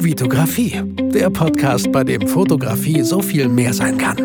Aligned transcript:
Vitografie, 0.00 0.80
der 1.12 1.28
Podcast, 1.28 1.90
bei 1.90 2.04
dem 2.04 2.28
Fotografie 2.28 3.02
so 3.02 3.20
viel 3.20 3.48
mehr 3.48 3.74
sein 3.74 3.98
kann. 3.98 4.16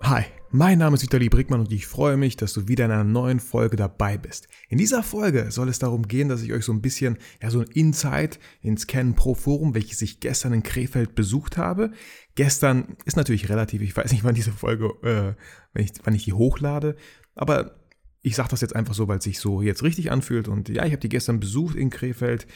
Hi, 0.00 0.24
mein 0.50 0.78
Name 0.78 0.96
ist 0.96 1.02
Vitali 1.02 1.28
Brickmann 1.28 1.60
und 1.60 1.70
ich 1.70 1.86
freue 1.86 2.16
mich, 2.16 2.36
dass 2.36 2.54
du 2.54 2.66
wieder 2.66 2.86
in 2.86 2.92
einer 2.92 3.04
neuen 3.04 3.40
Folge 3.40 3.76
dabei 3.76 4.16
bist. 4.16 4.48
In 4.70 4.78
dieser 4.78 5.02
Folge 5.02 5.50
soll 5.50 5.68
es 5.68 5.78
darum 5.78 6.08
gehen, 6.08 6.30
dass 6.30 6.42
ich 6.42 6.54
euch 6.54 6.64
so 6.64 6.72
ein 6.72 6.80
bisschen, 6.80 7.18
ja, 7.42 7.50
so 7.50 7.60
ein 7.60 7.68
Insight 7.74 8.38
ins 8.62 8.86
Canon 8.86 9.14
Pro 9.14 9.34
Forum, 9.34 9.74
welches 9.74 10.00
ich 10.00 10.20
gestern 10.20 10.54
in 10.54 10.62
Krefeld 10.62 11.14
besucht 11.14 11.58
habe. 11.58 11.92
Gestern 12.36 12.96
ist 13.04 13.18
natürlich 13.18 13.50
relativ, 13.50 13.82
ich 13.82 13.94
weiß 13.94 14.12
nicht, 14.12 14.24
wann 14.24 14.34
diese 14.34 14.52
Folge, 14.52 14.86
äh, 15.02 15.34
wenn 15.74 15.84
ich, 15.84 15.92
wann 16.04 16.14
ich 16.14 16.24
die 16.24 16.32
hochlade, 16.32 16.96
aber 17.34 17.78
ich 18.22 18.36
sage 18.36 18.48
das 18.50 18.60
jetzt 18.60 18.74
einfach 18.74 18.94
so, 18.94 19.08
weil 19.08 19.18
es 19.18 19.24
sich 19.24 19.38
so 19.38 19.62
jetzt 19.62 19.82
richtig 19.82 20.10
anfühlt. 20.10 20.48
Und 20.48 20.68
ja, 20.68 20.84
ich 20.84 20.92
habe 20.92 21.00
die 21.00 21.08
gestern 21.08 21.40
besucht 21.40 21.76
in 21.76 21.90
Krefeld, 21.90 22.46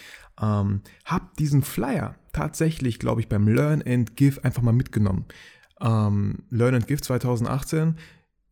ähm, 0.41 0.83
habe 1.05 1.27
diesen 1.39 1.63
Flyer 1.63 2.17
tatsächlich, 2.33 2.99
glaube 2.99 3.21
ich, 3.21 3.29
beim 3.29 3.47
Learn 3.47 3.83
and 3.83 4.17
Give 4.17 4.43
einfach 4.45 4.63
mal 4.63 4.73
mitgenommen. 4.73 5.27
Ähm, 5.81 6.45
Learn 6.51 6.75
and 6.75 6.87
Give 6.87 7.01
2018. 7.01 7.97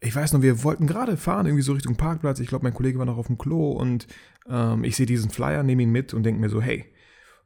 Ich 0.00 0.14
weiß 0.14 0.32
noch, 0.32 0.42
wir 0.42 0.62
wollten 0.62 0.86
gerade 0.86 1.16
fahren, 1.16 1.46
irgendwie 1.46 1.62
so 1.62 1.72
Richtung 1.72 1.96
Parkplatz. 1.96 2.40
Ich 2.40 2.48
glaube, 2.48 2.62
mein 2.62 2.74
Kollege 2.74 2.98
war 2.98 3.06
noch 3.06 3.18
auf 3.18 3.26
dem 3.26 3.38
Klo 3.38 3.72
und 3.72 4.06
ähm, 4.48 4.84
ich 4.84 4.96
sehe 4.96 5.06
diesen 5.06 5.30
Flyer, 5.30 5.62
nehme 5.62 5.82
ihn 5.82 5.90
mit 5.90 6.14
und 6.14 6.22
denke 6.22 6.40
mir 6.40 6.48
so, 6.48 6.62
hey, 6.62 6.86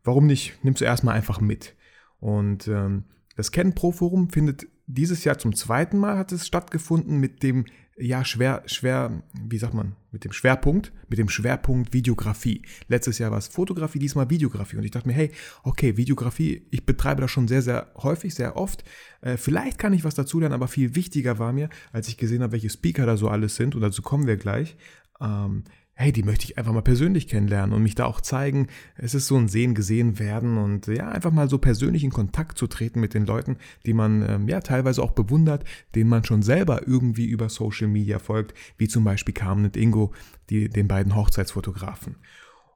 warum 0.04 0.26
nicht, 0.26 0.62
nimmst 0.62 0.80
du 0.80 0.84
erstmal 0.84 1.16
einfach 1.16 1.40
mit. 1.40 1.74
Und 2.20 2.68
ähm, 2.68 3.04
das 3.36 3.50
Ken 3.50 3.74
Pro 3.74 3.90
Forum 3.90 4.30
findet 4.30 4.66
dieses 4.86 5.24
Jahr 5.24 5.38
zum 5.38 5.54
zweiten 5.54 5.98
Mal 5.98 6.16
hat 6.18 6.32
es 6.32 6.46
stattgefunden 6.46 7.18
mit 7.18 7.42
dem 7.42 7.64
ja, 7.96 8.24
schwer, 8.24 8.62
schwer, 8.66 9.22
wie 9.32 9.58
sagt 9.58 9.74
man, 9.74 9.94
mit 10.10 10.24
dem 10.24 10.32
Schwerpunkt, 10.32 10.92
mit 11.08 11.18
dem 11.18 11.28
Schwerpunkt 11.28 11.92
Videografie. 11.92 12.62
Letztes 12.88 13.18
Jahr 13.18 13.30
war 13.30 13.38
es 13.38 13.46
Fotografie, 13.46 14.00
diesmal 14.00 14.30
Videografie. 14.30 14.76
Und 14.76 14.84
ich 14.84 14.90
dachte 14.90 15.06
mir, 15.06 15.14
hey, 15.14 15.30
okay, 15.62 15.96
Videografie, 15.96 16.66
ich 16.70 16.86
betreibe 16.86 17.20
das 17.20 17.30
schon 17.30 17.46
sehr, 17.46 17.62
sehr 17.62 17.92
häufig, 17.96 18.34
sehr 18.34 18.56
oft. 18.56 18.82
Äh, 19.20 19.36
vielleicht 19.36 19.78
kann 19.78 19.92
ich 19.92 20.02
was 20.02 20.16
dazu 20.16 20.40
lernen, 20.40 20.54
aber 20.54 20.66
viel 20.66 20.96
wichtiger 20.96 21.38
war 21.38 21.52
mir, 21.52 21.68
als 21.92 22.08
ich 22.08 22.16
gesehen 22.16 22.42
habe, 22.42 22.52
welche 22.52 22.70
Speaker 22.70 23.06
da 23.06 23.16
so 23.16 23.28
alles 23.28 23.54
sind, 23.54 23.76
und 23.76 23.80
dazu 23.80 24.02
kommen 24.02 24.26
wir 24.26 24.36
gleich, 24.36 24.76
ähm, 25.20 25.62
hey, 25.96 26.12
die 26.12 26.24
möchte 26.24 26.44
ich 26.44 26.58
einfach 26.58 26.72
mal 26.72 26.82
persönlich 26.82 27.28
kennenlernen 27.28 27.74
und 27.74 27.82
mich 27.82 27.94
da 27.94 28.06
auch 28.06 28.20
zeigen. 28.20 28.66
Es 28.96 29.14
ist 29.14 29.28
so 29.28 29.36
ein 29.36 29.48
Sehen, 29.48 29.74
gesehen 29.74 30.18
werden 30.18 30.58
und 30.58 30.88
ja, 30.88 31.08
einfach 31.08 31.30
mal 31.30 31.48
so 31.48 31.58
persönlich 31.58 32.02
in 32.02 32.10
Kontakt 32.10 32.58
zu 32.58 32.66
treten 32.66 33.00
mit 33.00 33.14
den 33.14 33.26
Leuten, 33.26 33.58
die 33.86 33.94
man 33.94 34.28
ähm, 34.28 34.48
ja 34.48 34.60
teilweise 34.60 35.02
auch 35.02 35.12
bewundert, 35.12 35.64
denen 35.94 36.10
man 36.10 36.24
schon 36.24 36.42
selber 36.42 36.86
irgendwie 36.86 37.26
über 37.26 37.48
Social 37.48 37.86
Media 37.86 38.18
folgt, 38.18 38.54
wie 38.76 38.88
zum 38.88 39.04
Beispiel 39.04 39.34
Carmen 39.34 39.66
und 39.66 39.76
Ingo, 39.76 40.12
die, 40.50 40.68
den 40.68 40.88
beiden 40.88 41.14
Hochzeitsfotografen. 41.14 42.16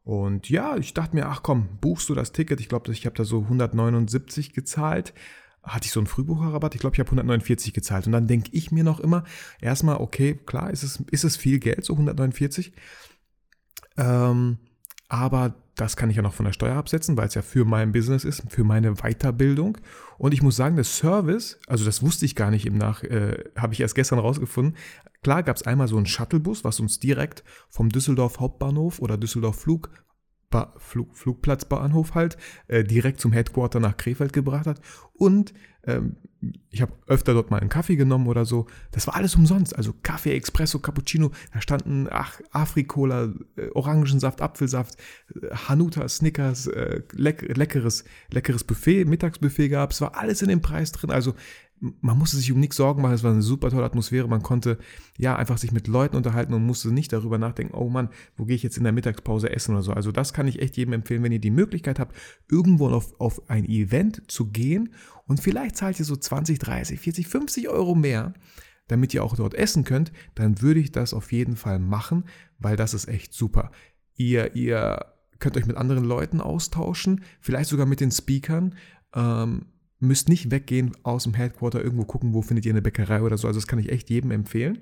Und 0.05 0.49
ja, 0.49 0.77
ich 0.77 0.95
dachte 0.95 1.17
mir, 1.17 1.27
ach 1.27 1.43
komm, 1.43 1.69
buchst 1.81 2.09
du 2.09 2.15
das 2.15 2.33
Ticket? 2.33 2.61
Ich 2.61 2.69
glaube, 2.69 2.91
ich 2.93 3.05
habe 3.05 3.17
da 3.17 3.25
so 3.25 3.43
179 3.43 4.55
gezahlt 4.55 5.13
hatte 5.63 5.87
ich 5.87 5.93
so 5.93 6.01
einen 6.01 6.07
Frühbucherrabatt? 6.07 6.75
Ich 6.75 6.81
glaube, 6.81 6.95
ich 6.95 7.01
habe 7.01 7.09
149 7.09 7.73
gezahlt. 7.73 8.07
Und 8.07 8.13
dann 8.13 8.27
denke 8.27 8.51
ich 8.53 8.73
mir 8.73 8.85
noch 8.85 9.01
immer, 9.01 9.25
erstmal, 9.61 9.97
okay, 9.97 10.39
klar, 10.47 10.71
ist 10.71 10.83
es, 10.83 11.03
ist 11.11 11.25
es 11.25 11.37
viel 11.37 11.59
Geld, 11.59 11.85
so 11.85 11.93
149. 11.95 12.73
Ähm, 13.99 14.59
aber 15.09 15.55
das 15.75 15.97
kann 15.97 16.11
ich 16.11 16.17
ja 16.17 16.23
noch 16.23 16.35
von 16.35 16.45
der 16.45 16.53
Steuer 16.53 16.77
absetzen, 16.77 17.17
weil 17.17 17.29
es 17.29 17.35
ja 17.35 17.43
für 17.43 17.65
mein 17.65 17.93
Business 17.93 18.25
ist, 18.25 18.43
für 18.51 18.65
meine 18.65 18.95
Weiterbildung. 18.95 19.79
Und 20.19 20.35
ich 20.35 20.43
muss 20.43 20.57
sagen, 20.57 20.75
der 20.75 20.85
Service, 20.85 21.61
also 21.67 21.85
das 21.85 22.03
wusste 22.03 22.25
ich 22.25 22.35
gar 22.35 22.51
nicht 22.51 22.67
im 22.67 22.77
Nach, 22.77 23.03
äh, 23.05 23.45
habe 23.57 23.75
ich 23.75 23.81
erst 23.81 23.95
gestern 23.95 24.19
rausgefunden. 24.19 24.77
Klar 25.23 25.43
gab 25.43 25.57
es 25.57 25.63
einmal 25.63 25.89
so 25.89 25.97
einen 25.97 26.07
Shuttlebus, 26.07 26.65
was 26.65 26.81
uns 26.81 26.99
direkt 26.99 27.45
vom 27.69 27.91
Düsseldorf 27.91 28.41
Hauptbahnhof 28.41 28.99
oder 28.99 29.17
Düsseldorf 29.17 29.61
Flug 29.61 29.91
ba 30.51 30.75
Flug, 30.79 31.15
Flugplatzbahnhof 31.17 32.15
halt, 32.15 32.37
äh, 32.69 32.83
direkt 32.83 33.21
zum 33.21 33.33
Headquarter 33.33 33.81
nach 33.81 33.97
Krefeld 33.97 34.33
gebracht 34.33 34.67
hat. 34.67 34.81
Und 35.13 35.53
ähm, 35.89 36.17
ich 36.71 36.83
habe 36.83 36.93
öfter 37.09 37.35
dort 37.35 37.51
mal 37.51 37.59
einen 37.59 37.69
Kaffee 37.69 37.97
genommen 37.97 38.29
oder 38.29 38.45
so. 38.45 38.67
Das 38.93 39.07
war 39.09 39.17
alles 39.17 39.35
umsonst. 39.35 39.75
Also 39.75 39.93
Kaffee, 40.03 40.37
Espresso, 40.37 40.79
Cappuccino, 40.79 41.33
da 41.53 41.61
standen 41.61 42.07
ach, 42.11 42.41
Afrikola, 42.53 43.33
äh, 43.57 43.69
Orangensaft, 43.75 44.41
Apfelsaft, 44.41 44.97
äh, 45.35 45.55
Hanuta, 45.55 46.09
Snickers, 46.09 46.69
äh, 46.69 47.03
leck, 47.13 47.57
leckeres, 47.57 48.05
leckeres 48.31 48.63
Buffet, 48.63 49.05
Mittagsbuffet 49.07 49.69
gab 49.69 49.91
es, 49.91 50.01
war 50.01 50.17
alles 50.17 50.43
in 50.43 50.49
dem 50.49 50.61
Preis 50.61 50.93
drin. 50.93 51.11
Also 51.11 51.35
man 51.81 52.19
musste 52.19 52.37
sich 52.37 52.51
um 52.53 52.61
nichts 52.61 52.77
Sorgen 52.77 53.03
machen, 53.03 53.15
es 53.15 53.23
war 53.23 53.33
eine 53.33 53.43
super 53.43 53.71
tolle 53.71 53.85
Atmosphäre, 53.85 54.29
man 54.29 54.43
konnte 54.43 54.79
ja 55.17 55.37
einfach 55.37 55.59
sich 55.59 55.73
mit 55.73 55.87
Leuten 55.87 56.17
unterhalten 56.17 56.55
und 56.55 56.65
musste 56.65 56.93
nicht 56.93 57.13
darüber 57.13 57.39
nachdenken, 57.39 57.75
oh 57.75 57.89
Mann, 57.89 58.09
wo 58.37 58.45
gehe 58.45 58.57
ich 58.57 58.63
jetzt 58.63 58.77
in 58.77 58.85
der 58.85 58.93
Mittagspause 58.93 59.51
essen 59.51 59.75
oder 59.75 59.83
so. 59.83 59.93
Also 59.93 60.13
das 60.13 60.33
kann 60.33 60.49
ich 60.49 60.61
echt 60.61 60.77
jedem 60.77 60.95
empfehlen, 60.95 61.23
wenn 61.23 61.33
ihr 61.33 61.39
die 61.39 61.51
Möglichkeit 61.51 61.99
habt, 61.99 62.17
irgendwo 62.51 62.89
auf, 62.89 63.19
auf 63.21 63.49
ein 63.51 63.65
Event 63.65 64.23
zu 64.31 64.47
gehen 64.47 64.93
und 65.27 65.41
vielleicht 65.41 65.77
zahlt 65.77 65.99
ihr 65.99 66.05
so 66.05 66.17
20, 66.17 66.59
30, 66.59 67.01
40, 67.01 67.27
50 67.29 67.69
Euro 67.69 67.95
mehr, 67.95 68.35
damit 68.89 69.15
ihr 69.15 69.23
auch 69.23 69.37
dort 69.37 69.55
essen 69.55 69.85
könnt, 69.85 70.13
dann 70.35 70.61
würde 70.63 70.81
ich 70.81 70.93
das 70.93 71.15
auf 71.15 71.33
jeden 71.33 71.57
Fall 71.57 71.79
machen, 71.79 72.25
weil 72.59 72.77
das 72.77 72.95
ist 72.95 73.09
echt 73.09 73.35
super. 73.35 73.71
Ihr, 74.17 74.57
ihr 74.57 75.07
könnt 75.39 75.57
euch 75.57 75.67
mit 75.67 75.77
anderen 75.77 76.05
Leuten 76.05 76.41
austauschen, 76.41 77.23
vielleicht 77.41 77.69
sogar 77.69 77.87
mit 77.87 78.01
den 78.01 78.11
Speakern. 78.11 78.75
Ähm, 79.15 79.67
müsst 80.01 80.29
nicht 80.29 80.51
weggehen 80.51 80.97
aus 81.03 81.25
dem 81.25 81.35
Headquarter, 81.35 81.83
irgendwo 81.83 82.05
gucken, 82.05 82.35
wo 82.35 82.43
findet 82.43 82.67
ihr 82.67 82.73
eine 82.73 82.83
Bäckerei 82.83 83.23
oder 83.23 83.37
so. 83.37 83.47
Also 83.49 83.59
das 83.59 83.67
kann 83.67 83.79
ich 83.79 83.91
echt 83.91 84.11
jedem 84.11 84.31
empfehlen. 84.31 84.79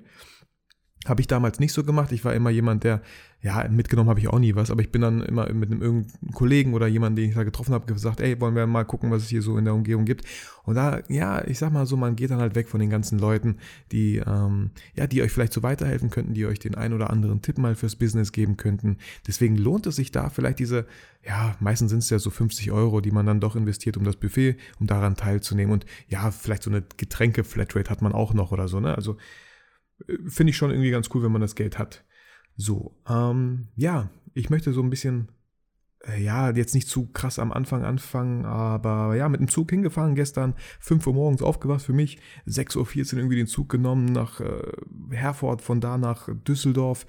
Habe 1.05 1.21
ich 1.21 1.27
damals 1.27 1.59
nicht 1.59 1.73
so 1.73 1.83
gemacht. 1.83 2.11
Ich 2.11 2.25
war 2.25 2.33
immer 2.33 2.49
jemand, 2.49 2.83
der, 2.83 3.01
ja, 3.41 3.65
mitgenommen 3.69 4.09
habe 4.09 4.19
ich 4.19 4.27
auch 4.27 4.39
nie 4.39 4.55
was, 4.55 4.71
aber 4.71 4.81
ich 4.81 4.91
bin 4.91 5.01
dann 5.01 5.21
immer 5.21 5.51
mit 5.53 5.71
einem 5.71 5.81
irgendeinem 5.81 6.31
Kollegen 6.33 6.73
oder 6.73 6.87
jemandem, 6.87 7.23
den 7.23 7.29
ich 7.29 7.35
da 7.35 7.43
getroffen 7.43 7.73
habe, 7.73 7.91
gesagt, 7.91 8.19
ey, 8.19 8.41
wollen 8.41 8.55
wir 8.55 8.65
mal 8.65 8.83
gucken, 8.83 9.11
was 9.11 9.23
es 9.23 9.29
hier 9.29 9.41
so 9.41 9.57
in 9.57 9.65
der 9.65 9.75
Umgebung 9.75 10.05
gibt. 10.05 10.25
Und 10.63 10.75
da, 10.75 11.01
ja, 11.07 11.45
ich 11.47 11.59
sag 11.59 11.71
mal 11.71 11.85
so, 11.85 11.95
man 11.95 12.15
geht 12.15 12.31
dann 12.31 12.39
halt 12.39 12.55
weg 12.55 12.67
von 12.67 12.79
den 12.79 12.89
ganzen 12.89 13.19
Leuten, 13.19 13.57
die, 13.91 14.17
ähm, 14.17 14.71
ja, 14.95 15.07
die 15.07 15.21
euch 15.21 15.31
vielleicht 15.31 15.53
so 15.53 15.61
weiterhelfen 15.63 16.09
könnten, 16.09 16.33
die 16.33 16.45
euch 16.45 16.59
den 16.59 16.75
ein 16.75 16.93
oder 16.93 17.11
anderen 17.11 17.41
Tipp 17.41 17.59
mal 17.59 17.75
fürs 17.75 17.95
Business 17.95 18.31
geben 18.31 18.57
könnten. 18.57 18.97
Deswegen 19.27 19.55
lohnt 19.55 19.85
es 19.85 19.97
sich 19.97 20.11
da 20.11 20.29
vielleicht 20.29 20.59
diese, 20.59 20.87
ja, 21.25 21.55
meistens 21.59 21.91
sind 21.91 21.99
es 21.99 22.09
ja 22.09 22.19
so 22.19 22.31
50 22.31 22.71
Euro, 22.71 23.01
die 23.01 23.11
man 23.11 23.25
dann 23.25 23.39
doch 23.39 23.55
investiert, 23.55 23.97
um 23.97 24.03
das 24.03 24.15
Buffet, 24.15 24.57
um 24.79 24.87
daran 24.87 25.15
teilzunehmen. 25.15 25.71
Und 25.73 25.85
ja, 26.09 26.31
vielleicht 26.31 26.63
so 26.63 26.71
eine 26.71 26.83
Getränke-Flatrate 26.97 27.89
hat 27.89 28.01
man 28.01 28.13
auch 28.13 28.33
noch 28.33 28.51
oder 28.51 28.67
so, 28.67 28.79
ne? 28.79 28.95
Also, 28.95 29.15
finde 30.27 30.51
ich 30.51 30.57
schon 30.57 30.71
irgendwie 30.71 30.91
ganz 30.91 31.09
cool, 31.13 31.23
wenn 31.23 31.31
man 31.31 31.41
das 31.41 31.55
Geld 31.55 31.77
hat. 31.77 32.03
So, 32.55 32.95
ähm, 33.07 33.67
ja, 33.75 34.09
ich 34.33 34.49
möchte 34.49 34.73
so 34.73 34.81
ein 34.81 34.89
bisschen, 34.89 35.29
äh, 36.03 36.21
ja, 36.21 36.51
jetzt 36.51 36.73
nicht 36.73 36.87
zu 36.87 37.07
krass 37.07 37.39
am 37.39 37.51
Anfang 37.51 37.83
anfangen, 37.83 38.45
aber 38.45 39.15
ja, 39.15 39.29
mit 39.29 39.39
dem 39.39 39.47
Zug 39.47 39.69
hingefahren 39.69 40.15
gestern, 40.15 40.55
5 40.79 41.05
Uhr 41.07 41.13
morgens 41.13 41.41
aufgewacht 41.41 41.83
für 41.83 41.93
mich, 41.93 42.19
6.14 42.47 42.77
Uhr 43.13 43.19
irgendwie 43.19 43.35
den 43.35 43.47
Zug 43.47 43.69
genommen 43.69 44.05
nach 44.05 44.39
äh, 44.39 44.71
Herford, 45.11 45.61
von 45.61 45.81
da 45.81 45.97
nach 45.97 46.29
Düsseldorf 46.47 47.05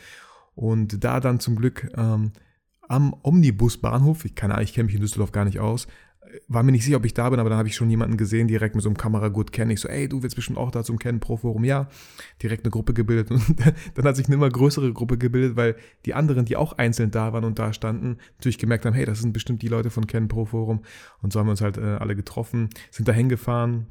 und 0.55 1.03
da 1.03 1.21
dann 1.21 1.41
zum 1.41 1.57
Glück 1.57 1.91
ähm, 1.97 2.33
am 2.89 3.15
Omnibusbahnhof, 3.23 4.25
ich 4.25 4.35
keine 4.35 4.55
Ahnung, 4.55 4.65
ich 4.65 4.75
kenne 4.75 4.87
mich 4.87 4.95
in 4.95 5.01
Düsseldorf 5.01 5.33
gar 5.33 5.45
nicht 5.45 5.61
aus, 5.61 5.87
war 6.49 6.63
mir 6.63 6.73
nicht 6.73 6.85
sicher, 6.85 6.97
ob 6.97 7.05
ich 7.05 7.15
da 7.15 7.29
bin, 7.31 7.41
aber 7.41 7.51
dann 7.51 7.59
habe 7.59 7.69
ich 7.69 7.75
schon 7.75 7.91
jemanden 7.91 8.17
gesehen, 8.17 8.49
direkt 8.49 8.75
mit 8.75 8.83
so 8.83 8.89
einem 8.89 8.97
Kameragurt 8.97 9.53
kennen. 9.53 9.71
Ich 9.71 9.81
so, 9.81 9.89
ey, 9.89 10.09
du 10.09 10.23
willst 10.23 10.37
bestimmt 10.37 10.59
auch 10.59 10.71
da 10.71 10.85
zum 10.85 10.99
Kennen 10.99 11.21
Pro 11.21 11.37
Forum. 11.37 11.65
Ja, 11.65 11.89
direkt 12.43 12.65
eine 12.65 12.71
Gruppe 12.71 12.95
gebildet. 12.95 13.31
Und 13.31 13.59
dann 13.95 14.05
hat 14.05 14.17
sich 14.17 14.27
eine 14.27 14.37
immer 14.37 14.49
größere 14.49 14.93
Gruppe 14.93 15.19
gebildet, 15.19 15.57
weil 15.57 15.77
die 16.05 16.15
anderen, 16.15 16.45
die 16.45 16.57
auch 16.57 16.73
einzeln 16.75 17.11
da 17.11 17.33
waren 17.33 17.45
und 17.45 17.59
da 17.59 17.73
standen, 17.73 18.19
natürlich 18.37 18.59
gemerkt 18.59 18.87
haben, 18.87 18.95
hey, 18.95 19.05
das 19.05 19.21
sind 19.21 19.33
bestimmt 19.33 19.63
die 19.63 19.69
Leute 19.69 19.91
von 19.91 20.07
Kennen 20.07 20.29
Pro 20.29 20.45
Forum. 20.45 20.83
Und 21.23 21.33
so 21.33 21.41
haben 21.41 21.47
wir 21.47 21.53
uns 21.53 21.61
halt 21.61 21.79
äh, 21.79 21.97
alle 21.97 22.17
getroffen, 22.17 22.71
sind 22.91 23.09
da 23.09 23.13
hingefahren, 23.13 23.87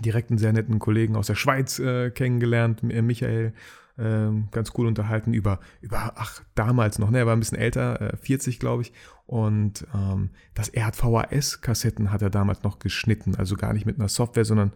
direkt 0.00 0.30
einen 0.30 0.38
sehr 0.38 0.52
netten 0.52 0.78
Kollegen 0.78 1.16
aus 1.16 1.26
der 1.26 1.34
Schweiz 1.34 1.78
äh, 1.78 2.10
kennengelernt, 2.10 2.82
äh, 2.88 3.02
Michael 3.02 3.52
ähm, 3.98 4.48
ganz 4.50 4.72
cool 4.76 4.86
unterhalten 4.86 5.32
über, 5.32 5.60
über, 5.80 6.12
ach, 6.16 6.42
damals 6.54 6.98
noch, 6.98 7.10
ne, 7.10 7.18
er 7.18 7.26
war 7.26 7.34
ein 7.34 7.40
bisschen 7.40 7.58
älter, 7.58 8.14
äh, 8.14 8.16
40, 8.16 8.58
glaube 8.58 8.82
ich. 8.82 8.92
Und 9.26 9.86
ähm, 9.94 10.30
das, 10.54 10.68
er 10.68 10.86
hat 10.86 10.96
VHS-Kassetten 10.96 12.10
hat 12.10 12.22
er 12.22 12.30
damals 12.30 12.62
noch 12.62 12.78
geschnitten, 12.78 13.34
also 13.34 13.56
gar 13.56 13.72
nicht 13.72 13.86
mit 13.86 13.98
einer 13.98 14.08
Software, 14.08 14.44
sondern 14.44 14.72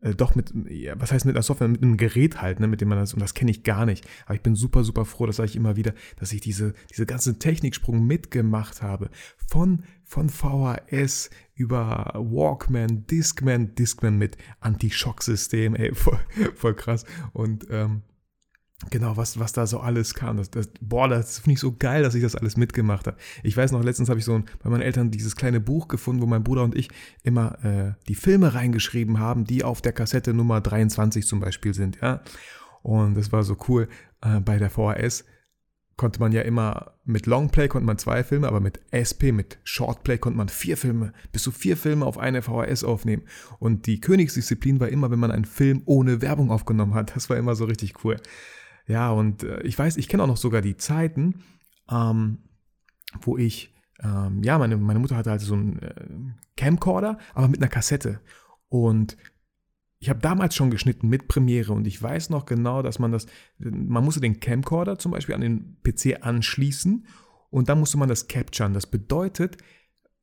äh, 0.00 0.14
doch 0.14 0.34
mit, 0.34 0.52
ja, 0.68 1.00
was 1.00 1.12
heißt 1.12 1.24
mit 1.26 1.34
einer 1.34 1.42
Software, 1.42 1.68
mit 1.68 1.82
einem 1.82 1.96
Gerät 1.96 2.40
halt, 2.40 2.60
ne, 2.60 2.66
mit 2.66 2.80
dem 2.80 2.88
man 2.88 2.98
das, 2.98 3.14
und 3.14 3.20
das 3.20 3.34
kenne 3.34 3.50
ich 3.50 3.64
gar 3.64 3.86
nicht. 3.86 4.06
Aber 4.26 4.34
ich 4.34 4.42
bin 4.42 4.54
super, 4.54 4.84
super 4.84 5.04
froh, 5.04 5.26
das 5.26 5.36
sage 5.36 5.48
ich 5.48 5.56
immer 5.56 5.76
wieder, 5.76 5.94
dass 6.16 6.32
ich 6.32 6.40
diese, 6.40 6.74
diese 6.90 7.06
ganzen 7.06 7.38
Techniksprung 7.38 8.06
mitgemacht 8.06 8.82
habe. 8.82 9.10
Von, 9.48 9.84
von 10.04 10.28
VHS 10.28 11.30
über 11.54 12.12
Walkman, 12.14 13.06
Discman, 13.06 13.74
Discman 13.74 14.18
mit 14.18 14.36
Anti-Schock-System, 14.60 15.74
ey, 15.74 15.94
voll, 15.94 16.20
voll 16.54 16.74
krass. 16.74 17.04
Und 17.32 17.66
ähm, 17.70 18.02
Genau, 18.90 19.16
was, 19.16 19.38
was 19.38 19.52
da 19.52 19.66
so 19.66 19.80
alles 19.80 20.14
kam. 20.14 20.36
Das, 20.36 20.50
das, 20.50 20.68
boah, 20.80 21.08
das 21.08 21.38
finde 21.38 21.54
ich 21.54 21.60
so 21.60 21.72
geil, 21.76 22.02
dass 22.02 22.14
ich 22.14 22.22
das 22.22 22.34
alles 22.34 22.56
mitgemacht 22.56 23.06
habe. 23.06 23.16
Ich 23.42 23.56
weiß 23.56 23.72
noch, 23.72 23.82
letztens 23.82 24.08
habe 24.08 24.18
ich 24.18 24.24
so 24.24 24.34
ein, 24.34 24.44
bei 24.62 24.70
meinen 24.70 24.82
Eltern 24.82 25.10
dieses 25.10 25.36
kleine 25.36 25.60
Buch 25.60 25.88
gefunden, 25.88 26.22
wo 26.22 26.26
mein 26.26 26.44
Bruder 26.44 26.64
und 26.64 26.76
ich 26.76 26.88
immer 27.22 27.64
äh, 27.64 27.92
die 28.08 28.14
Filme 28.14 28.54
reingeschrieben 28.54 29.18
haben, 29.18 29.44
die 29.44 29.64
auf 29.64 29.82
der 29.82 29.92
Kassette 29.92 30.34
Nummer 30.34 30.60
23 30.60 31.26
zum 31.26 31.40
Beispiel 31.40 31.74
sind, 31.74 31.98
ja. 32.02 32.22
Und 32.82 33.14
das 33.14 33.30
war 33.30 33.44
so 33.44 33.56
cool. 33.68 33.88
Äh, 34.20 34.40
bei 34.40 34.58
der 34.58 34.70
VHS 34.70 35.24
konnte 35.96 36.18
man 36.18 36.32
ja 36.32 36.42
immer, 36.42 36.94
mit 37.04 37.26
Longplay 37.26 37.68
konnte 37.68 37.86
man 37.86 37.98
zwei 37.98 38.24
Filme, 38.24 38.48
aber 38.48 38.58
mit 38.58 38.80
SP, 38.90 39.30
mit 39.30 39.58
Shortplay 39.62 40.18
konnte 40.18 40.36
man 40.36 40.48
vier 40.48 40.76
Filme, 40.76 41.12
bis 41.30 41.44
zu 41.44 41.52
vier 41.52 41.76
Filme 41.76 42.04
auf 42.04 42.18
eine 42.18 42.42
VHS 42.42 42.82
aufnehmen. 42.82 43.22
Und 43.60 43.86
die 43.86 44.00
Königsdisziplin 44.00 44.80
war 44.80 44.88
immer, 44.88 45.12
wenn 45.12 45.20
man 45.20 45.30
einen 45.30 45.44
Film 45.44 45.82
ohne 45.84 46.20
Werbung 46.20 46.50
aufgenommen 46.50 46.94
hat. 46.94 47.14
Das 47.14 47.30
war 47.30 47.36
immer 47.36 47.54
so 47.54 47.66
richtig 47.66 48.04
cool. 48.04 48.16
Ja, 48.86 49.10
und 49.10 49.42
äh, 49.42 49.62
ich 49.62 49.78
weiß, 49.78 49.96
ich 49.96 50.08
kenne 50.08 50.22
auch 50.22 50.28
noch 50.28 50.36
sogar 50.36 50.60
die 50.60 50.76
Zeiten, 50.76 51.42
ähm, 51.90 52.38
wo 53.20 53.36
ich, 53.36 53.74
ähm, 54.02 54.42
ja, 54.42 54.58
meine, 54.58 54.76
meine 54.76 54.98
Mutter 54.98 55.16
hatte 55.16 55.30
halt 55.30 55.40
so 55.40 55.54
einen 55.54 55.78
äh, 55.78 55.94
Camcorder, 56.56 57.18
aber 57.34 57.48
mit 57.48 57.60
einer 57.60 57.68
Kassette. 57.68 58.20
Und 58.68 59.16
ich 60.02 60.08
habe 60.10 60.18
damals 60.18 60.56
schon 60.56 60.70
geschnitten 60.70 61.08
mit 61.08 61.28
Premiere 61.28 61.72
und 61.72 61.86
ich 61.86 62.02
weiß 62.02 62.30
noch 62.30 62.44
genau, 62.44 62.82
dass 62.82 62.98
man 62.98 63.12
das, 63.12 63.26
man 63.58 64.02
musste 64.02 64.20
den 64.20 64.40
Camcorder 64.40 64.98
zum 64.98 65.12
Beispiel 65.12 65.36
an 65.36 65.42
den 65.42 65.76
PC 65.84 66.24
anschließen 66.26 67.06
und 67.50 67.68
dann 67.68 67.78
musste 67.78 67.98
man 67.98 68.08
das 68.08 68.26
capturen. 68.26 68.74
Das 68.74 68.86
bedeutet, 68.86 69.58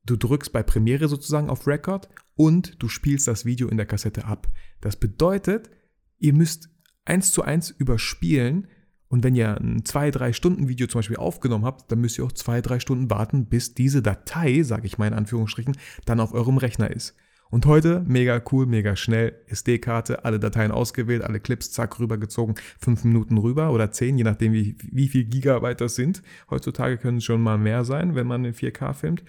du 0.04 0.16
drückst 0.16 0.52
bei 0.52 0.62
Premiere 0.62 1.08
sozusagen 1.08 1.48
auf 1.48 1.66
Record 1.66 2.10
und 2.34 2.82
du 2.82 2.88
spielst 2.88 3.26
das 3.26 3.46
Video 3.46 3.68
in 3.68 3.78
der 3.78 3.86
Kassette 3.86 4.26
ab. 4.26 4.48
Das 4.82 4.96
bedeutet, 4.96 5.70
ihr 6.18 6.34
müsst 6.34 6.68
eins 7.04 7.32
zu 7.32 7.42
eins 7.42 7.70
überspielen 7.70 8.68
und 9.10 9.24
wenn 9.24 9.34
ihr 9.34 9.56
ein 9.60 9.82
2-3 9.82 10.32
Stunden 10.32 10.68
Video 10.68 10.86
zum 10.86 11.00
Beispiel 11.00 11.16
aufgenommen 11.16 11.64
habt, 11.64 11.90
dann 11.90 12.00
müsst 12.00 12.16
ihr 12.18 12.24
auch 12.24 12.32
2-3 12.32 12.78
Stunden 12.78 13.10
warten, 13.10 13.46
bis 13.46 13.74
diese 13.74 14.02
Datei, 14.02 14.62
sage 14.62 14.86
ich 14.86 14.98
mal 14.98 15.08
in 15.08 15.14
Anführungsstrichen, 15.14 15.76
dann 16.04 16.20
auf 16.20 16.32
eurem 16.32 16.58
Rechner 16.58 16.90
ist. 16.90 17.16
Und 17.50 17.66
heute 17.66 18.04
mega 18.06 18.40
cool, 18.52 18.66
mega 18.66 18.94
schnell, 18.94 19.34
SD-Karte, 19.48 20.24
alle 20.24 20.38
Dateien 20.38 20.70
ausgewählt, 20.70 21.22
alle 21.22 21.40
Clips 21.40 21.72
zack 21.72 21.98
rübergezogen, 21.98 22.54
fünf 22.78 23.02
Minuten 23.02 23.36
rüber 23.38 23.72
oder 23.72 23.90
zehn, 23.90 24.16
je 24.16 24.22
nachdem 24.22 24.52
wie, 24.52 24.76
wie 24.78 25.08
viel 25.08 25.24
Gigabyte 25.24 25.80
das 25.80 25.96
sind. 25.96 26.22
Heutzutage 26.48 26.96
können 26.96 27.18
es 27.18 27.24
schon 27.24 27.42
mal 27.42 27.58
mehr 27.58 27.84
sein, 27.84 28.14
wenn 28.14 28.28
man 28.28 28.44
in 28.44 28.54
4K 28.54 28.94
filmt. 28.94 29.24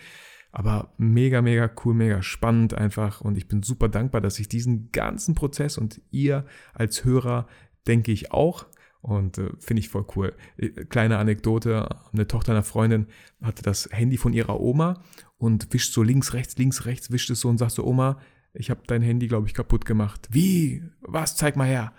Aber 0.51 0.93
mega, 0.97 1.41
mega 1.41 1.69
cool, 1.83 1.93
mega 1.93 2.21
spannend 2.21 2.73
einfach. 2.73 3.21
Und 3.21 3.37
ich 3.37 3.47
bin 3.47 3.63
super 3.63 3.87
dankbar, 3.89 4.21
dass 4.21 4.39
ich 4.39 4.49
diesen 4.49 4.91
ganzen 4.91 5.35
Prozess 5.35 5.77
und 5.77 6.01
ihr 6.11 6.45
als 6.73 7.05
Hörer, 7.05 7.47
denke 7.87 8.11
ich 8.11 8.31
auch, 8.31 8.65
und 9.01 9.39
äh, 9.39 9.49
finde 9.59 9.79
ich 9.79 9.89
voll 9.89 10.05
cool. 10.15 10.33
Äh, 10.57 10.69
kleine 10.85 11.17
Anekdote, 11.17 11.89
eine 12.13 12.27
Tochter 12.27 12.51
einer 12.51 12.63
Freundin 12.63 13.07
hatte 13.41 13.63
das 13.63 13.89
Handy 13.91 14.17
von 14.17 14.33
ihrer 14.33 14.59
Oma 14.59 15.01
und 15.37 15.73
wischt 15.73 15.93
so 15.93 16.03
links, 16.03 16.33
rechts, 16.33 16.57
links, 16.57 16.85
rechts, 16.85 17.11
wischt 17.11 17.31
es 17.31 17.39
so 17.39 17.49
und 17.49 17.57
sagt 17.57 17.71
so, 17.71 17.85
Oma, 17.85 18.19
ich 18.53 18.69
habe 18.69 18.81
dein 18.85 19.01
Handy, 19.01 19.27
glaube 19.27 19.47
ich, 19.47 19.53
kaputt 19.53 19.85
gemacht. 19.85 20.27
Wie? 20.29 20.83
Was? 21.01 21.35
Zeig 21.35 21.55
mal 21.55 21.67
her. 21.67 21.93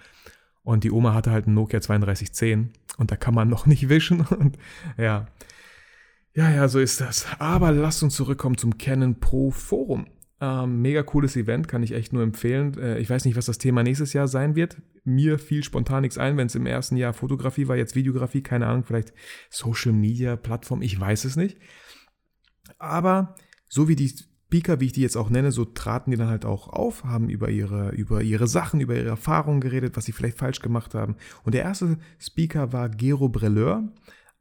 Und 0.62 0.84
die 0.84 0.92
Oma 0.92 1.12
hatte 1.14 1.32
halt 1.32 1.48
ein 1.48 1.54
Nokia 1.54 1.80
3210 1.80 2.70
und 2.98 3.10
da 3.10 3.16
kann 3.16 3.34
man 3.34 3.48
noch 3.48 3.66
nicht 3.66 3.88
wischen. 3.88 4.20
Und 4.30 4.58
ja, 4.96 5.26
ja, 6.34 6.50
ja, 6.50 6.68
so 6.68 6.78
ist 6.78 7.00
das. 7.00 7.26
Aber 7.38 7.72
lasst 7.72 8.02
uns 8.02 8.14
zurückkommen 8.14 8.56
zum 8.56 8.78
Canon 8.78 9.20
Pro 9.20 9.50
Forum. 9.50 10.06
Ähm, 10.40 10.82
mega 10.82 11.04
cooles 11.04 11.36
Event, 11.36 11.68
kann 11.68 11.84
ich 11.84 11.92
echt 11.92 12.12
nur 12.12 12.24
empfehlen. 12.24 12.76
Äh, 12.76 12.98
ich 12.98 13.08
weiß 13.08 13.24
nicht, 13.24 13.36
was 13.36 13.46
das 13.46 13.58
Thema 13.58 13.84
nächstes 13.84 14.12
Jahr 14.12 14.26
sein 14.26 14.56
wird. 14.56 14.82
Mir 15.04 15.38
fiel 15.38 15.62
spontan 15.62 16.02
nichts 16.02 16.18
ein, 16.18 16.36
wenn 16.36 16.48
es 16.48 16.56
im 16.56 16.66
ersten 16.66 16.96
Jahr 16.96 17.12
Fotografie 17.12 17.68
war, 17.68 17.76
jetzt 17.76 17.94
Videografie, 17.94 18.42
keine 18.42 18.66
Ahnung, 18.66 18.82
vielleicht 18.84 19.12
Social 19.50 19.92
Media 19.92 20.34
Plattform, 20.34 20.82
ich 20.82 20.98
weiß 20.98 21.26
es 21.26 21.36
nicht. 21.36 21.58
Aber 22.78 23.36
so 23.68 23.86
wie 23.86 23.94
die 23.94 24.08
Speaker, 24.08 24.80
wie 24.80 24.86
ich 24.86 24.92
die 24.92 25.02
jetzt 25.02 25.16
auch 25.16 25.30
nenne, 25.30 25.52
so 25.52 25.64
traten 25.64 26.10
die 26.10 26.16
dann 26.16 26.28
halt 26.28 26.44
auch 26.44 26.68
auf, 26.68 27.04
haben 27.04 27.28
über 27.28 27.48
ihre, 27.48 27.90
über 27.90 28.22
ihre 28.22 28.48
Sachen, 28.48 28.80
über 28.80 28.96
ihre 28.96 29.08
Erfahrungen 29.08 29.60
geredet, 29.60 29.96
was 29.96 30.06
sie 30.06 30.12
vielleicht 30.12 30.38
falsch 30.38 30.60
gemacht 30.60 30.94
haben. 30.94 31.16
Und 31.44 31.54
der 31.54 31.62
erste 31.62 31.98
Speaker 32.18 32.72
war 32.72 32.88
Gero 32.88 33.28
Brelleur, 33.28 33.92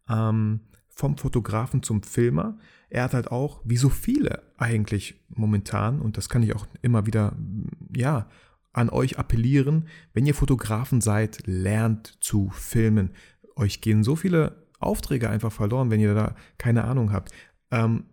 ähm, 0.10 0.62
vom 1.02 1.18
Fotografen 1.18 1.82
zum 1.82 2.04
Filmer. 2.04 2.60
Er 2.90 3.04
hat 3.04 3.16
halt 3.16 3.32
auch, 3.32 3.62
wie 3.66 3.78
so 3.78 3.90
viele 3.90 4.44
eigentlich 4.58 5.20
momentan, 5.30 6.00
und 6.00 6.16
das 6.16 6.30
kann 6.30 6.44
ich 6.44 6.56
auch 6.56 6.68
immer 6.84 7.08
wieder, 7.08 7.36
ja, 7.96 8.30
an 8.72 8.90
euch 8.90 9.18
appellieren, 9.18 9.88
wenn 10.14 10.28
ihr 10.28 10.36
Fotografen 10.36 11.02
seid, 11.02 11.42
lernt 11.48 12.24
zu 12.24 12.52
filmen. 12.52 13.10
Euch 13.56 13.82
gehen 13.82 14.04
so 14.04 14.16
viele 14.16 14.68
Aufträge 14.80 15.28
einfach 15.28 15.52
verloren, 15.52 15.90
wenn 15.90 16.00
ihr 16.00 16.14
da 16.14 16.36
keine 16.60 16.84
Ahnung 16.84 17.12
habt. 17.12 17.32
Ähm, 17.72 18.06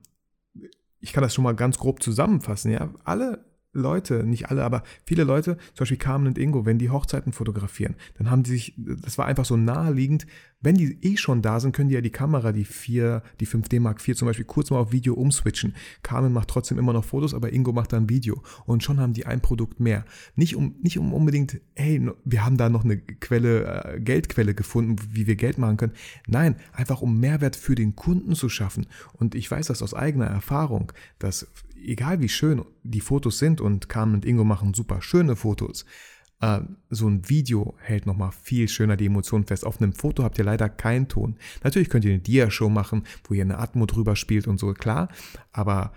ich 1.00 1.12
kann 1.12 1.23
das 1.23 1.34
schon 1.34 1.44
mal 1.44 1.55
ganz 1.55 1.79
grob 1.79 2.02
zusammenfassen, 2.02 2.73
ja. 2.73 2.88
Alle 3.05 3.44
Leute, 3.79 4.25
nicht 4.25 4.51
alle, 4.51 4.65
aber 4.65 4.83
viele 5.05 5.25
Leute, 5.25 5.57
zum 5.75 5.81
Beispiel 5.81 5.99
Carmen 5.99 6.27
und 6.27 6.39
Ingo, 6.39 6.67
wenn 6.67 6.79
die 6.79 6.91
Hochzeiten 6.91 7.33
fotografieren, 7.33 7.97
dann 8.19 8.31
haben 8.31 8.43
die 8.43 8.51
sich, 8.51 8.75
das 8.77 9.19
war 9.19 9.27
einfach 9.27 9.45
so 9.45 9.57
naheliegend, 9.57 10.27
wenn 10.61 10.75
die 10.75 10.99
eh 11.03 11.17
schon 11.17 11.41
da 11.41 11.61
sind, 11.61 11.73
können 11.73 11.89
die 11.89 11.95
ja 11.95 12.01
die 12.01 12.11
Kamera, 12.11 12.51
die 12.51 12.65
4, 12.65 13.23
die 13.39 13.47
5D 13.47 13.79
Mark 13.79 14.07
IV 14.07 14.17
zum 14.17 14.27
Beispiel 14.27 14.45
kurz 14.45 14.71
mal 14.71 14.79
auf 14.79 14.91
Video 14.91 15.15
umswitchen. 15.15 15.75
Carmen 16.03 16.33
macht 16.33 16.49
trotzdem 16.49 16.79
immer 16.79 16.93
noch 16.93 17.05
Fotos, 17.05 17.33
aber 17.33 17.53
Ingo 17.53 17.73
macht 17.73 17.93
dann 17.93 18.09
Video. 18.09 18.43
Und 18.67 18.83
schon 18.83 18.99
haben 18.99 19.13
die 19.13 19.25
ein 19.25 19.41
Produkt 19.41 19.79
mehr. 19.79 20.05
Nicht 20.35 20.57
um, 20.57 20.75
nicht 20.83 20.99
um 20.99 21.15
unbedingt, 21.15 21.61
hey, 21.77 22.11
wir 22.25 22.45
haben 22.45 22.57
da 22.57 22.69
noch 22.69 22.85
eine 22.85 22.99
Quelle, 22.99 23.85
äh, 23.85 24.01
Geldquelle 24.01 24.55
gefunden, 24.55 24.97
wie 25.13 25.29
wir 25.29 25.37
Geld 25.37 25.59
machen 25.59 25.77
können. 25.77 25.93
Nein, 26.27 26.57
einfach 26.73 27.03
um 27.03 27.21
Mehrwert 27.21 27.55
für 27.55 27.77
den 27.77 27.95
Kunden 27.95 28.35
zu 28.35 28.49
schaffen. 28.49 28.87
Und 29.13 29.37
ich 29.37 29.49
weiß 29.49 29.69
das 29.69 29.81
aus 29.81 29.95
eigener 29.95 30.27
Erfahrung, 30.27 30.93
dass 31.21 31.47
egal 31.88 32.20
wie 32.20 32.29
schön 32.29 32.64
die 32.82 33.00
Fotos 33.00 33.38
sind 33.38 33.61
und 33.61 33.88
Carmen 33.88 34.14
und 34.14 34.25
Ingo 34.25 34.44
machen 34.44 34.75
super 34.75 35.02
schöne 35.02 35.37
Fotos, 35.37 35.85
äh, 36.40 36.61
so 36.90 37.08
ein 37.08 37.29
Video 37.29 37.76
hält 37.81 38.06
nochmal 38.06 38.32
viel 38.32 38.69
schöner 38.69 38.96
die 38.96 39.06
Emotionen 39.06 39.44
fest. 39.44 39.67
Auf 39.67 39.81
einem 39.81 39.93
Foto 39.93 40.23
habt 40.23 40.38
ihr 40.38 40.44
leider 40.44 40.69
keinen 40.69 41.08
Ton. 41.08 41.37
Natürlich 41.64 41.90
könnt 41.90 42.05
ihr 42.05 42.12
eine 42.12 42.20
Dia-Show 42.20 42.69
machen, 42.69 43.05
wo 43.25 43.35
ihr 43.35 43.43
eine 43.43 43.58
Atmo 43.58 43.87
drüber 43.87 44.17
spielt 44.17 44.46
und 44.46 44.58
so, 44.58 44.73
klar, 44.75 45.08
aber 45.52 45.93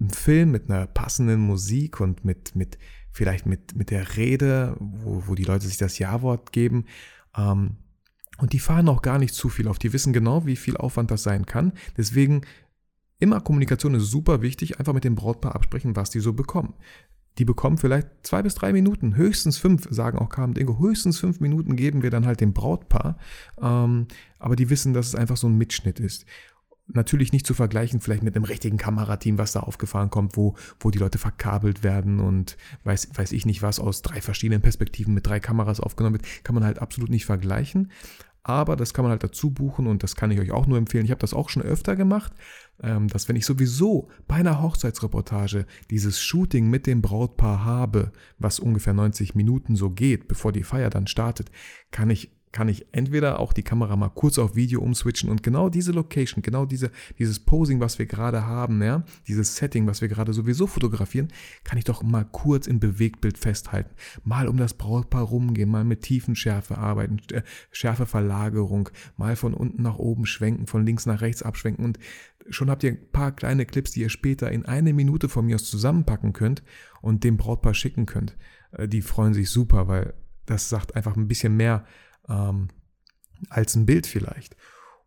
ein 0.00 0.10
Film 0.10 0.50
mit 0.50 0.70
einer 0.70 0.86
passenden 0.86 1.40
Musik 1.40 2.00
und 2.00 2.24
mit, 2.24 2.56
mit 2.56 2.78
vielleicht 3.12 3.46
mit, 3.46 3.76
mit 3.76 3.90
der 3.90 4.16
Rede, 4.16 4.76
wo, 4.80 5.24
wo 5.26 5.34
die 5.34 5.44
Leute 5.44 5.66
sich 5.66 5.76
das 5.76 5.98
Ja-Wort 5.98 6.52
geben, 6.52 6.86
ähm, 7.36 7.76
und 8.38 8.52
die 8.52 8.58
fahren 8.58 8.88
auch 8.88 9.02
gar 9.02 9.18
nicht 9.18 9.34
zu 9.34 9.48
viel 9.48 9.68
auf. 9.68 9.78
Die 9.78 9.92
wissen 9.92 10.12
genau, 10.12 10.44
wie 10.44 10.56
viel 10.56 10.76
Aufwand 10.76 11.10
das 11.10 11.22
sein 11.22 11.46
kann. 11.46 11.72
Deswegen 11.96 12.42
Immer 13.24 13.40
Kommunikation 13.40 13.94
ist 13.94 14.10
super 14.10 14.42
wichtig, 14.42 14.78
einfach 14.78 14.92
mit 14.92 15.02
dem 15.02 15.14
Brautpaar 15.14 15.54
absprechen, 15.54 15.96
was 15.96 16.10
die 16.10 16.20
so 16.20 16.34
bekommen. 16.34 16.74
Die 17.38 17.46
bekommen 17.46 17.78
vielleicht 17.78 18.06
zwei 18.22 18.42
bis 18.42 18.54
drei 18.54 18.74
Minuten, 18.74 19.16
höchstens 19.16 19.56
fünf, 19.56 19.88
sagen 19.88 20.18
auch 20.18 20.28
Carmen 20.28 20.52
und 20.52 20.58
Ingo, 20.58 20.78
höchstens 20.78 21.18
fünf 21.20 21.40
Minuten 21.40 21.74
geben 21.74 22.02
wir 22.02 22.10
dann 22.10 22.26
halt 22.26 22.42
dem 22.42 22.52
Brautpaar. 22.52 23.16
Ähm, 23.58 24.08
aber 24.38 24.56
die 24.56 24.68
wissen, 24.68 24.92
dass 24.92 25.06
es 25.06 25.14
einfach 25.14 25.38
so 25.38 25.46
ein 25.46 25.56
Mitschnitt 25.56 26.00
ist. 26.00 26.26
Natürlich 26.86 27.32
nicht 27.32 27.46
zu 27.46 27.54
vergleichen, 27.54 28.00
vielleicht 28.00 28.22
mit 28.22 28.36
einem 28.36 28.44
richtigen 28.44 28.76
Kamerateam, 28.76 29.38
was 29.38 29.52
da 29.52 29.60
aufgefahren 29.60 30.10
kommt, 30.10 30.36
wo, 30.36 30.54
wo 30.78 30.90
die 30.90 30.98
Leute 30.98 31.16
verkabelt 31.16 31.82
werden 31.82 32.20
und 32.20 32.58
weiß, 32.84 33.08
weiß 33.14 33.32
ich 33.32 33.46
nicht 33.46 33.62
was 33.62 33.80
aus 33.80 34.02
drei 34.02 34.20
verschiedenen 34.20 34.60
Perspektiven 34.60 35.14
mit 35.14 35.26
drei 35.26 35.40
Kameras 35.40 35.80
aufgenommen 35.80 36.16
wird, 36.16 36.44
kann 36.44 36.54
man 36.54 36.64
halt 36.64 36.78
absolut 36.78 37.08
nicht 37.08 37.24
vergleichen. 37.24 37.90
Aber 38.44 38.76
das 38.76 38.92
kann 38.92 39.04
man 39.04 39.10
halt 39.10 39.24
dazu 39.24 39.50
buchen 39.50 39.86
und 39.86 40.02
das 40.02 40.16
kann 40.16 40.30
ich 40.30 40.38
euch 40.38 40.52
auch 40.52 40.66
nur 40.66 40.76
empfehlen. 40.76 41.06
Ich 41.06 41.10
habe 41.10 41.20
das 41.20 41.32
auch 41.32 41.48
schon 41.48 41.62
öfter 41.62 41.96
gemacht, 41.96 42.32
ähm, 42.82 43.08
dass 43.08 43.26
wenn 43.28 43.36
ich 43.36 43.46
sowieso 43.46 44.10
bei 44.28 44.36
einer 44.36 44.62
Hochzeitsreportage 44.62 45.66
dieses 45.90 46.20
Shooting 46.20 46.68
mit 46.68 46.86
dem 46.86 47.00
Brautpaar 47.00 47.64
habe, 47.64 48.12
was 48.38 48.60
ungefähr 48.60 48.92
90 48.92 49.34
Minuten 49.34 49.76
so 49.76 49.90
geht, 49.90 50.28
bevor 50.28 50.52
die 50.52 50.62
Feier 50.62 50.90
dann 50.90 51.06
startet, 51.06 51.50
kann 51.90 52.10
ich 52.10 52.30
kann 52.54 52.68
ich 52.68 52.86
entweder 52.92 53.40
auch 53.40 53.52
die 53.52 53.64
Kamera 53.64 53.96
mal 53.96 54.10
kurz 54.10 54.38
auf 54.38 54.54
Video 54.54 54.80
umswitchen 54.80 55.28
und 55.28 55.42
genau 55.42 55.68
diese 55.68 55.90
Location, 55.90 56.40
genau 56.40 56.66
diese, 56.66 56.92
dieses 57.18 57.40
Posing, 57.40 57.80
was 57.80 57.98
wir 57.98 58.06
gerade 58.06 58.46
haben, 58.46 58.80
ja, 58.80 59.02
dieses 59.26 59.56
Setting, 59.56 59.88
was 59.88 60.00
wir 60.00 60.06
gerade 60.06 60.32
sowieso 60.32 60.68
fotografieren, 60.68 61.32
kann 61.64 61.78
ich 61.78 61.84
doch 61.84 62.04
mal 62.04 62.24
kurz 62.24 62.68
im 62.68 62.78
Bewegtbild 62.78 63.38
festhalten. 63.38 63.92
Mal 64.22 64.46
um 64.46 64.56
das 64.56 64.74
Brautpaar 64.74 65.24
rumgehen, 65.24 65.68
mal 65.68 65.82
mit 65.82 66.02
Tiefenschärfe 66.02 66.78
arbeiten, 66.78 67.18
äh, 67.32 67.42
Schärfeverlagerung, 67.72 68.88
mal 69.16 69.34
von 69.34 69.52
unten 69.52 69.82
nach 69.82 69.98
oben 69.98 70.24
schwenken, 70.24 70.68
von 70.68 70.86
links 70.86 71.06
nach 71.06 71.22
rechts 71.22 71.42
abschwenken 71.42 71.84
und 71.84 71.98
schon 72.50 72.70
habt 72.70 72.84
ihr 72.84 72.92
ein 72.92 73.10
paar 73.10 73.32
kleine 73.32 73.66
Clips, 73.66 73.90
die 73.90 74.02
ihr 74.02 74.10
später 74.10 74.52
in 74.52 74.64
eine 74.64 74.92
Minute 74.92 75.28
von 75.28 75.44
mir 75.44 75.56
aus 75.56 75.64
zusammenpacken 75.64 76.32
könnt 76.32 76.62
und 77.02 77.24
dem 77.24 77.36
Brautpaar 77.36 77.74
schicken 77.74 78.06
könnt. 78.06 78.36
Äh, 78.70 78.86
die 78.86 79.02
freuen 79.02 79.34
sich 79.34 79.50
super, 79.50 79.88
weil 79.88 80.14
das 80.46 80.68
sagt 80.68 80.94
einfach 80.94 81.16
ein 81.16 81.26
bisschen 81.26 81.56
mehr 81.56 81.84
ähm, 82.28 82.68
als 83.50 83.74
ein 83.74 83.86
Bild 83.86 84.06
vielleicht. 84.06 84.56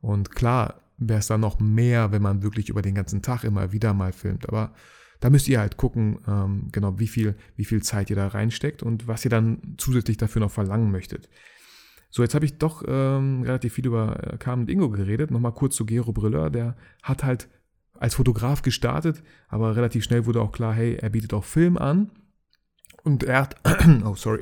Und 0.02 0.32
klar 0.32 0.82
wäre 0.98 1.20
es 1.20 1.28
dann 1.28 1.42
noch 1.42 1.60
mehr, 1.60 2.12
wenn 2.12 2.22
man 2.22 2.44
wirklich 2.44 2.70
über 2.70 2.82
den 2.82 2.96
ganzen 2.96 3.22
Tag 3.22 3.44
immer 3.44 3.72
wieder 3.72 3.94
mal 3.94 4.14
filmt. 4.14 4.48
Aber 4.50 4.74
da 5.20 5.30
müsst 5.30 5.48
ihr 5.48 5.60
halt 5.60 5.78
gucken, 5.78 6.20
ähm, 6.28 6.70
genau, 6.72 7.00
wie 7.00 7.08
viel, 7.08 7.36
wie 7.56 7.66
viel 7.66 7.82
Zeit 7.82 8.10
ihr 8.10 8.16
da 8.16 8.28
reinsteckt 8.28 8.84
und 8.84 9.08
was 9.08 9.26
ihr 9.26 9.32
dann 9.32 9.76
zusätzlich 9.78 10.18
dafür 10.18 10.42
noch 10.42 10.52
verlangen 10.52 10.92
möchtet. 10.92 11.30
So, 12.10 12.24
jetzt 12.24 12.36
habe 12.36 12.46
ich 12.46 12.58
doch 12.58 12.84
ähm, 12.88 13.44
relativ 13.44 13.74
viel 13.74 13.88
über 13.88 14.34
äh, 14.34 14.38
Carmen 14.38 14.64
und 14.64 14.70
Ingo 14.70 14.90
geredet. 14.90 15.32
Nochmal 15.32 15.54
kurz 15.54 15.76
zu 15.76 15.86
Gero 15.86 16.14
Brilleur. 16.14 16.50
Der 16.50 16.78
hat 17.04 17.24
halt 17.24 17.50
als 18.00 18.16
Fotograf 18.16 18.62
gestartet, 18.62 19.24
aber 19.50 19.76
relativ 19.76 20.04
schnell 20.04 20.26
wurde 20.26 20.42
auch 20.42 20.52
klar, 20.52 20.74
hey, 20.74 20.96
er 20.96 21.10
bietet 21.10 21.34
auch 21.34 21.44
Film 21.44 21.78
an. 21.78 22.12
Und 23.04 23.24
er 23.24 23.42
hat, 23.42 23.56
oh 24.06 24.16
sorry, 24.16 24.42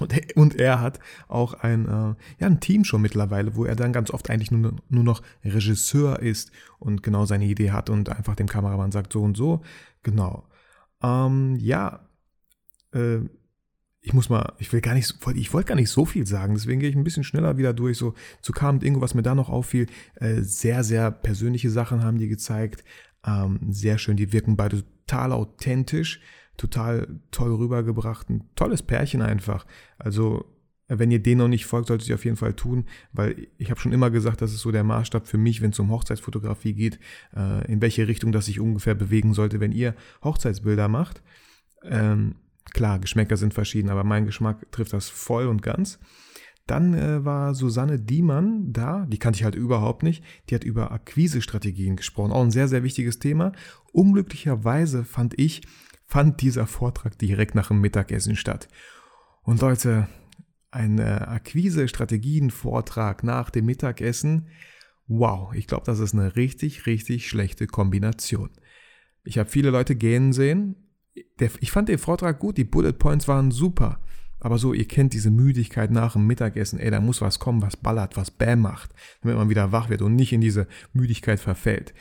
Und 0.00 0.12
er, 0.12 0.36
und 0.36 0.56
er 0.56 0.80
hat 0.80 0.98
auch 1.28 1.54
ein, 1.54 1.86
äh, 1.86 2.14
ja, 2.40 2.46
ein 2.46 2.60
Team 2.60 2.84
schon 2.84 3.02
mittlerweile, 3.02 3.54
wo 3.54 3.64
er 3.64 3.76
dann 3.76 3.92
ganz 3.92 4.10
oft 4.10 4.28
eigentlich 4.28 4.50
nur, 4.50 4.74
nur 4.88 5.04
noch 5.04 5.22
Regisseur 5.44 6.18
ist 6.20 6.50
und 6.80 7.02
genau 7.02 7.26
seine 7.26 7.44
Idee 7.44 7.70
hat 7.70 7.90
und 7.90 8.08
einfach 8.08 8.34
dem 8.34 8.48
Kameramann 8.48 8.90
sagt, 8.90 9.12
so 9.12 9.22
und 9.22 9.36
so. 9.36 9.62
Genau. 10.02 10.48
Ähm, 11.02 11.56
ja, 11.56 12.08
äh, 12.92 13.20
ich 14.00 14.12
muss 14.12 14.28
mal, 14.28 14.52
ich 14.58 14.72
will 14.72 14.80
gar 14.80 14.94
nicht, 14.94 15.14
ich 15.34 15.52
wollte 15.54 15.68
gar 15.68 15.76
nicht 15.76 15.90
so 15.90 16.04
viel 16.04 16.26
sagen, 16.26 16.54
deswegen 16.54 16.80
gehe 16.80 16.90
ich 16.90 16.96
ein 16.96 17.04
bisschen 17.04 17.24
schneller 17.24 17.56
wieder 17.56 17.72
durch. 17.72 17.96
So 17.96 18.14
zu 18.42 18.52
kam 18.52 18.80
irgendwo, 18.80 19.00
was 19.00 19.14
mir 19.14 19.22
da 19.22 19.34
noch 19.34 19.48
auffiel, 19.48 19.86
äh, 20.16 20.42
sehr, 20.42 20.84
sehr 20.84 21.10
persönliche 21.10 21.70
Sachen 21.70 22.02
haben 22.02 22.18
die 22.18 22.28
gezeigt. 22.28 22.84
Ähm, 23.24 23.60
sehr 23.70 23.98
schön, 23.98 24.16
die 24.16 24.32
wirken 24.32 24.56
beide 24.56 24.84
total 25.06 25.32
authentisch 25.32 26.20
total 26.56 27.20
toll 27.30 27.54
rübergebracht. 27.54 28.30
Ein 28.30 28.48
tolles 28.54 28.82
Pärchen 28.82 29.22
einfach. 29.22 29.66
Also, 29.98 30.44
wenn 30.88 31.10
ihr 31.10 31.22
den 31.22 31.38
noch 31.38 31.48
nicht 31.48 31.66
folgt, 31.66 31.88
solltet 31.88 32.08
ihr 32.08 32.14
auf 32.14 32.24
jeden 32.24 32.36
Fall 32.36 32.54
tun, 32.54 32.84
weil 33.12 33.48
ich 33.56 33.70
habe 33.70 33.80
schon 33.80 33.92
immer 33.92 34.10
gesagt, 34.10 34.42
das 34.42 34.52
ist 34.52 34.60
so 34.60 34.70
der 34.70 34.84
Maßstab 34.84 35.26
für 35.26 35.38
mich, 35.38 35.62
wenn 35.62 35.70
es 35.70 35.78
um 35.78 35.90
Hochzeitsfotografie 35.90 36.74
geht, 36.74 36.98
äh, 37.34 37.70
in 37.72 37.80
welche 37.80 38.06
Richtung 38.06 38.32
das 38.32 38.46
sich 38.46 38.60
ungefähr 38.60 38.94
bewegen 38.94 39.32
sollte, 39.32 39.60
wenn 39.60 39.72
ihr 39.72 39.94
Hochzeitsbilder 40.22 40.88
macht. 40.88 41.22
Ähm, 41.84 42.36
klar, 42.72 42.98
Geschmäcker 42.98 43.36
sind 43.36 43.54
verschieden, 43.54 43.88
aber 43.88 44.04
mein 44.04 44.26
Geschmack 44.26 44.70
trifft 44.72 44.92
das 44.92 45.08
voll 45.08 45.46
und 45.46 45.62
ganz. 45.62 45.98
Dann 46.66 46.94
äh, 46.94 47.24
war 47.24 47.54
Susanne 47.54 47.98
Diemann 47.98 48.72
da, 48.72 49.06
die 49.06 49.18
kannte 49.18 49.38
ich 49.38 49.44
halt 49.44 49.54
überhaupt 49.54 50.02
nicht. 50.02 50.24
Die 50.48 50.54
hat 50.54 50.64
über 50.64 50.92
Akquisestrategien 50.92 51.96
gesprochen, 51.96 52.32
auch 52.32 52.42
ein 52.42 52.50
sehr, 52.50 52.68
sehr 52.68 52.82
wichtiges 52.82 53.18
Thema. 53.18 53.52
Unglücklicherweise 53.92 55.04
fand 55.04 55.38
ich, 55.38 55.62
fand 56.14 56.40
dieser 56.42 56.68
Vortrag 56.68 57.18
direkt 57.18 57.56
nach 57.56 57.68
dem 57.68 57.80
Mittagessen 57.80 58.36
statt. 58.36 58.68
Und 59.42 59.60
Leute, 59.60 60.06
ein 60.70 61.00
Akquise-Strategien-Vortrag 61.00 63.24
nach 63.24 63.50
dem 63.50 63.66
Mittagessen, 63.66 64.46
wow, 65.08 65.52
ich 65.54 65.66
glaube, 65.66 65.86
das 65.86 65.98
ist 65.98 66.14
eine 66.14 66.36
richtig, 66.36 66.86
richtig 66.86 67.28
schlechte 67.28 67.66
Kombination. 67.66 68.50
Ich 69.24 69.38
habe 69.38 69.50
viele 69.50 69.70
Leute 69.70 69.96
gehen 69.96 70.32
sehen. 70.32 70.76
Ich 71.58 71.72
fand 71.72 71.88
den 71.88 71.98
Vortrag 71.98 72.38
gut, 72.38 72.58
die 72.58 72.64
Bullet 72.64 72.92
Points 72.92 73.26
waren 73.26 73.50
super. 73.50 73.98
Aber 74.38 74.58
so, 74.58 74.72
ihr 74.72 74.86
kennt 74.86 75.14
diese 75.14 75.32
Müdigkeit 75.32 75.90
nach 75.90 76.12
dem 76.12 76.28
Mittagessen, 76.28 76.78
ey, 76.78 76.92
da 76.92 77.00
muss 77.00 77.22
was 77.22 77.40
kommen, 77.40 77.60
was 77.60 77.76
ballert, 77.76 78.16
was 78.16 78.30
Bäm 78.30 78.60
macht, 78.60 78.92
damit 79.22 79.36
man 79.36 79.48
wieder 79.48 79.72
wach 79.72 79.88
wird 79.88 80.00
und 80.00 80.14
nicht 80.14 80.32
in 80.32 80.40
diese 80.40 80.68
Müdigkeit 80.92 81.40
verfällt. 81.40 81.92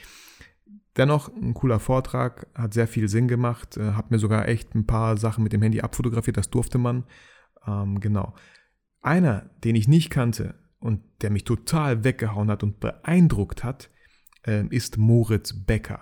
Dennoch 0.98 1.30
ein 1.36 1.54
cooler 1.54 1.80
Vortrag, 1.80 2.48
hat 2.54 2.74
sehr 2.74 2.88
viel 2.88 3.08
Sinn 3.08 3.28
gemacht, 3.28 3.78
äh, 3.78 3.94
hat 3.94 4.12
mir 4.12 4.20
sogar 4.20 4.48
echt 4.48 4.76
ein 4.76 4.86
paar 4.86 5.18
Sachen 5.18 5.44
mit 5.44 5.54
dem 5.54 5.62
Handy 5.62 5.82
abfotografiert, 5.82 6.38
das 6.38 6.50
durfte 6.50 6.78
man. 6.78 7.06
Ähm, 7.66 8.00
genau. 8.00 8.36
Einer, 9.02 9.50
den 9.64 9.76
ich 9.76 9.88
nicht 9.88 10.10
kannte 10.10 10.56
und 10.80 11.02
der 11.22 11.32
mich 11.32 11.46
total 11.46 12.04
weggehauen 12.04 12.52
hat 12.52 12.64
und 12.64 12.80
beeindruckt 12.80 13.64
hat, 13.64 13.90
äh, 14.46 14.66
ist 14.68 14.98
Moritz 14.98 15.54
Becker. 15.66 16.02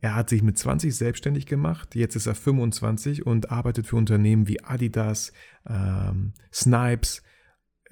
Er 0.00 0.16
hat 0.16 0.28
sich 0.28 0.42
mit 0.42 0.58
20 0.58 0.94
selbstständig 0.94 1.46
gemacht, 1.46 1.94
jetzt 1.94 2.16
ist 2.16 2.26
er 2.26 2.34
25 2.34 3.24
und 3.24 3.50
arbeitet 3.50 3.86
für 3.86 3.96
Unternehmen 3.96 4.48
wie 4.48 4.62
Adidas, 4.62 5.32
ähm, 5.66 6.32
Snipes, 6.52 7.22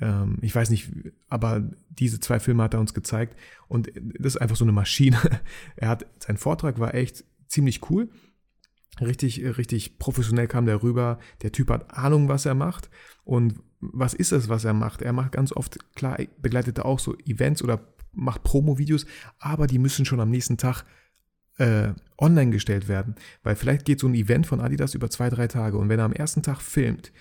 ähm, 0.01 0.39
ich 0.41 0.55
weiß 0.55 0.71
nicht, 0.71 0.91
aber 1.29 1.63
diese 1.91 2.21
zwei 2.21 2.41
Filme 2.41 2.63
hat 2.63 2.75
er 2.75 2.81
uns 2.81 2.95
gezeigt 2.95 3.39
und 3.69 3.91
das 4.19 4.35
ist 4.35 4.41
einfach 4.41 4.57
so 4.57 4.65
eine 4.65 4.73
Maschine. 4.73 5.19
er 5.77 5.89
hat, 5.89 6.07
sein 6.19 6.37
Vortrag 6.37 6.79
war 6.79 6.95
echt 6.95 7.25
ziemlich 7.47 7.91
cool. 7.91 8.09
Richtig, 9.01 9.43
richtig 9.57 9.99
professionell 9.99 10.49
kam 10.49 10.67
der 10.67 10.83
rüber. 10.83 11.19
Der 11.43 11.53
Typ 11.53 11.71
hat 11.71 11.97
Ahnung, 11.97 12.29
was 12.29 12.45
er 12.45 12.55
macht. 12.55 12.91
Und 13.25 13.61
was 13.81 14.15
ist 14.15 14.33
es, 14.33 14.49
was 14.49 14.65
er 14.65 14.75
macht? 14.75 15.01
Er 15.01 15.13
macht 15.13 15.33
ganz 15.33 15.53
oft, 15.53 15.79
klar, 15.95 16.19
begleitet 16.43 16.79
er 16.79 16.87
auch 16.87 16.99
so 16.99 17.17
Events 17.19 17.63
oder 17.63 17.81
macht 18.13 18.43
Promo-Videos, 18.43 19.07
aber 19.39 19.67
die 19.67 19.79
müssen 19.79 20.05
schon 20.05 20.21
am 20.21 20.31
nächsten 20.31 20.59
Tag 20.59 20.85
äh, 21.59 21.93
online 22.19 22.51
gestellt 22.51 22.89
werden. 22.89 23.15
Weil 23.43 23.57
vielleicht 23.57 23.85
geht 23.85 24.01
so 24.01 24.09
ein 24.09 24.15
Event 24.15 24.47
von 24.47 24.61
Adidas 24.61 24.95
über 24.95 25.09
zwei, 25.09 25.31
drei 25.31 25.47
Tage. 25.47 25.79
Und 25.79 25.89
wenn 25.89 25.99
er 25.99 26.07
am 26.07 26.13
ersten 26.13 26.43
Tag 26.43 26.61
filmt, 26.61 27.13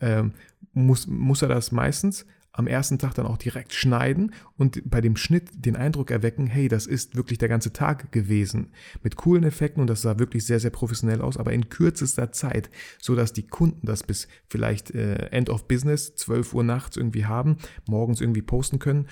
ähm, 0.00 0.32
muss, 0.72 1.06
muss 1.06 1.42
er 1.42 1.48
das 1.48 1.72
meistens 1.72 2.26
am 2.56 2.66
ersten 2.66 2.98
Tag 2.98 3.14
dann 3.14 3.26
auch 3.26 3.36
direkt 3.36 3.74
schneiden 3.74 4.32
und 4.56 4.80
bei 4.88 5.02
dem 5.02 5.16
Schnitt 5.16 5.50
den 5.54 5.76
Eindruck 5.76 6.10
erwecken, 6.10 6.46
hey, 6.46 6.68
das 6.68 6.86
ist 6.86 7.14
wirklich 7.14 7.38
der 7.38 7.50
ganze 7.50 7.74
Tag 7.74 8.12
gewesen. 8.12 8.72
Mit 9.02 9.16
coolen 9.16 9.44
Effekten 9.44 9.82
und 9.82 9.88
das 9.88 10.00
sah 10.00 10.18
wirklich 10.18 10.46
sehr, 10.46 10.58
sehr 10.58 10.70
professionell 10.70 11.20
aus, 11.20 11.36
aber 11.36 11.52
in 11.52 11.68
kürzester 11.68 12.32
Zeit, 12.32 12.70
so 12.98 13.14
dass 13.14 13.34
die 13.34 13.46
Kunden 13.46 13.86
das 13.86 14.02
bis 14.02 14.26
vielleicht 14.48 14.90
äh, 14.92 15.26
End 15.26 15.50
of 15.50 15.68
Business, 15.68 16.14
12 16.14 16.54
Uhr 16.54 16.64
nachts 16.64 16.96
irgendwie 16.96 17.26
haben, 17.26 17.58
morgens 17.86 18.22
irgendwie 18.22 18.42
posten 18.42 18.78
können 18.78 19.06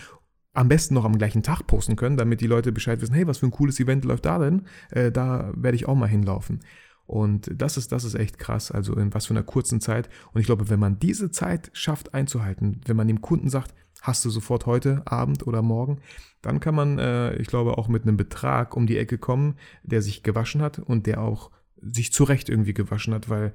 am 0.54 0.68
besten 0.68 0.94
noch 0.94 1.04
am 1.04 1.18
gleichen 1.18 1.42
Tag 1.42 1.66
posten 1.66 1.96
können, 1.96 2.16
damit 2.16 2.40
die 2.40 2.46
Leute 2.46 2.70
Bescheid 2.70 3.00
wissen, 3.00 3.14
hey, 3.14 3.26
was 3.26 3.38
für 3.38 3.46
ein 3.46 3.50
cooles 3.50 3.80
Event 3.80 4.04
läuft 4.04 4.24
da 4.24 4.38
denn? 4.38 4.62
Äh, 4.90 5.10
da 5.10 5.52
werde 5.56 5.74
ich 5.74 5.86
auch 5.86 5.96
mal 5.96 6.06
hinlaufen. 6.06 6.60
Und 7.06 7.50
das 7.54 7.76
ist, 7.76 7.92
das 7.92 8.04
ist 8.04 8.14
echt 8.14 8.38
krass, 8.38 8.70
also 8.70 8.94
in 8.94 9.12
was 9.12 9.26
für 9.26 9.34
einer 9.34 9.42
kurzen 9.42 9.80
Zeit. 9.80 10.08
Und 10.32 10.40
ich 10.40 10.46
glaube, 10.46 10.70
wenn 10.70 10.80
man 10.80 10.98
diese 10.98 11.30
Zeit 11.30 11.70
schafft 11.74 12.14
einzuhalten, 12.14 12.80
wenn 12.86 12.96
man 12.96 13.08
dem 13.08 13.20
Kunden 13.20 13.50
sagt, 13.50 13.74
hast 14.00 14.24
du 14.24 14.30
sofort 14.30 14.66
heute, 14.66 15.02
Abend 15.06 15.46
oder 15.46 15.62
morgen, 15.62 16.00
dann 16.42 16.60
kann 16.60 16.74
man, 16.74 16.98
äh, 16.98 17.36
ich 17.36 17.48
glaube, 17.48 17.78
auch 17.78 17.88
mit 17.88 18.02
einem 18.02 18.16
Betrag 18.16 18.76
um 18.76 18.86
die 18.86 18.98
Ecke 18.98 19.18
kommen, 19.18 19.56
der 19.82 20.02
sich 20.02 20.22
gewaschen 20.22 20.60
hat 20.60 20.78
und 20.78 21.06
der 21.06 21.20
auch 21.20 21.50
sich 21.80 22.12
zurecht 22.12 22.48
irgendwie 22.48 22.74
gewaschen 22.74 23.14
hat, 23.14 23.28
weil 23.28 23.54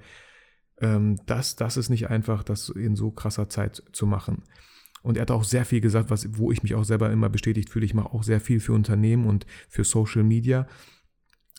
ähm, 0.81 1.19
das, 1.25 1.55
das 1.55 1.77
ist 1.77 1.89
nicht 1.89 2.09
einfach, 2.09 2.43
das 2.43 2.69
in 2.69 2.95
so 2.95 3.11
krasser 3.11 3.49
Zeit 3.49 3.83
zu 3.91 4.05
machen. 4.05 4.43
Und 5.01 5.17
er 5.17 5.21
hat 5.21 5.31
auch 5.31 5.43
sehr 5.43 5.65
viel 5.65 5.81
gesagt, 5.81 6.09
was, 6.09 6.37
wo 6.37 6.51
ich 6.51 6.61
mich 6.61 6.75
auch 6.75 6.83
selber 6.83 7.11
immer 7.11 7.29
bestätigt 7.29 7.69
fühle. 7.69 7.85
Ich 7.85 7.93
mache 7.93 8.13
auch 8.13 8.23
sehr 8.23 8.41
viel 8.41 8.59
für 8.59 8.73
Unternehmen 8.73 9.25
und 9.25 9.45
für 9.69 9.83
Social 9.83 10.23
Media 10.23 10.67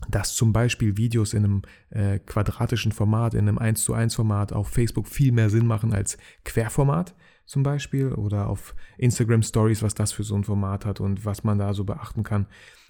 dass 0.09 0.35
zum 0.35 0.53
Beispiel 0.53 0.97
Videos 0.97 1.35
in 1.35 1.45
einem 1.45 1.63
äh, 1.91 2.19
quadratischen 2.19 2.93
Format, 2.93 3.35
in 3.35 3.49
einem 3.49 3.59
1 3.59 3.83
zu 3.83 3.93
1 3.95 4.15
Format 4.15 4.53
auf 4.53 4.69
Facebook 4.69 5.07
viel 5.07 5.33
mehr 5.33 5.51
Sinn 5.51 5.67
machen 5.67 5.93
als 5.93 6.19
Querformat 6.45 7.15
zum 7.45 7.63
Beispiel 7.63 8.13
oder 8.13 8.49
auf 8.49 8.75
Instagram 8.97 9.43
Stories, 9.43 9.83
was 9.83 9.95
das 9.95 10.13
für 10.13 10.23
so 10.23 10.37
ein 10.37 10.45
Format 10.45 10.87
hat 10.87 11.01
und 11.01 11.25
was 11.25 11.43
man 11.43 11.59
da 11.59 11.75
so 11.75 11.85
beachten 11.85 12.23
kann. 12.23 12.47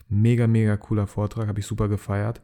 Mega, 0.09 0.47
mega 0.47 0.77
cooler 0.77 1.07
Vortrag, 1.07 1.49
habe 1.49 1.61
ich 1.61 1.67
super 1.67 1.89
gefeiert. 1.89 2.43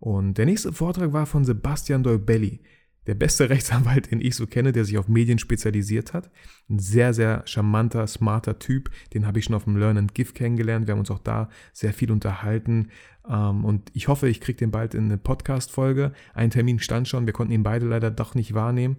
Und 0.00 0.38
der 0.38 0.46
nächste 0.46 0.72
Vortrag 0.72 1.12
war 1.12 1.26
von 1.26 1.44
Sebastian 1.44 2.02
Dolbelli 2.02 2.60
der 3.06 3.14
beste 3.14 3.50
Rechtsanwalt, 3.50 4.10
den 4.10 4.20
ich 4.20 4.36
so 4.36 4.46
kenne, 4.46 4.72
der 4.72 4.84
sich 4.84 4.98
auf 4.98 5.08
Medien 5.08 5.38
spezialisiert 5.38 6.12
hat. 6.12 6.30
Ein 6.68 6.78
sehr, 6.78 7.14
sehr 7.14 7.42
charmanter, 7.46 8.06
smarter 8.06 8.58
Typ. 8.58 8.90
Den 9.14 9.26
habe 9.26 9.38
ich 9.38 9.46
schon 9.46 9.54
auf 9.54 9.64
dem 9.64 9.76
Learn 9.76 9.98
and 9.98 10.14
Give 10.14 10.32
kennengelernt. 10.32 10.86
Wir 10.86 10.92
haben 10.92 11.00
uns 11.00 11.10
auch 11.10 11.18
da 11.18 11.48
sehr 11.72 11.92
viel 11.92 12.10
unterhalten. 12.10 12.90
Ähm, 13.28 13.64
und 13.64 13.90
ich 13.94 14.08
hoffe, 14.08 14.28
ich 14.28 14.40
kriege 14.40 14.58
den 14.58 14.70
bald 14.70 14.94
in 14.94 15.04
eine 15.04 15.18
Podcast-Folge. 15.18 16.12
Ein 16.34 16.50
Termin 16.50 16.78
stand 16.78 17.08
schon. 17.08 17.26
Wir 17.26 17.32
konnten 17.32 17.52
ihn 17.52 17.62
beide 17.62 17.86
leider 17.86 18.10
doch 18.10 18.34
nicht 18.34 18.54
wahrnehmen. 18.54 18.96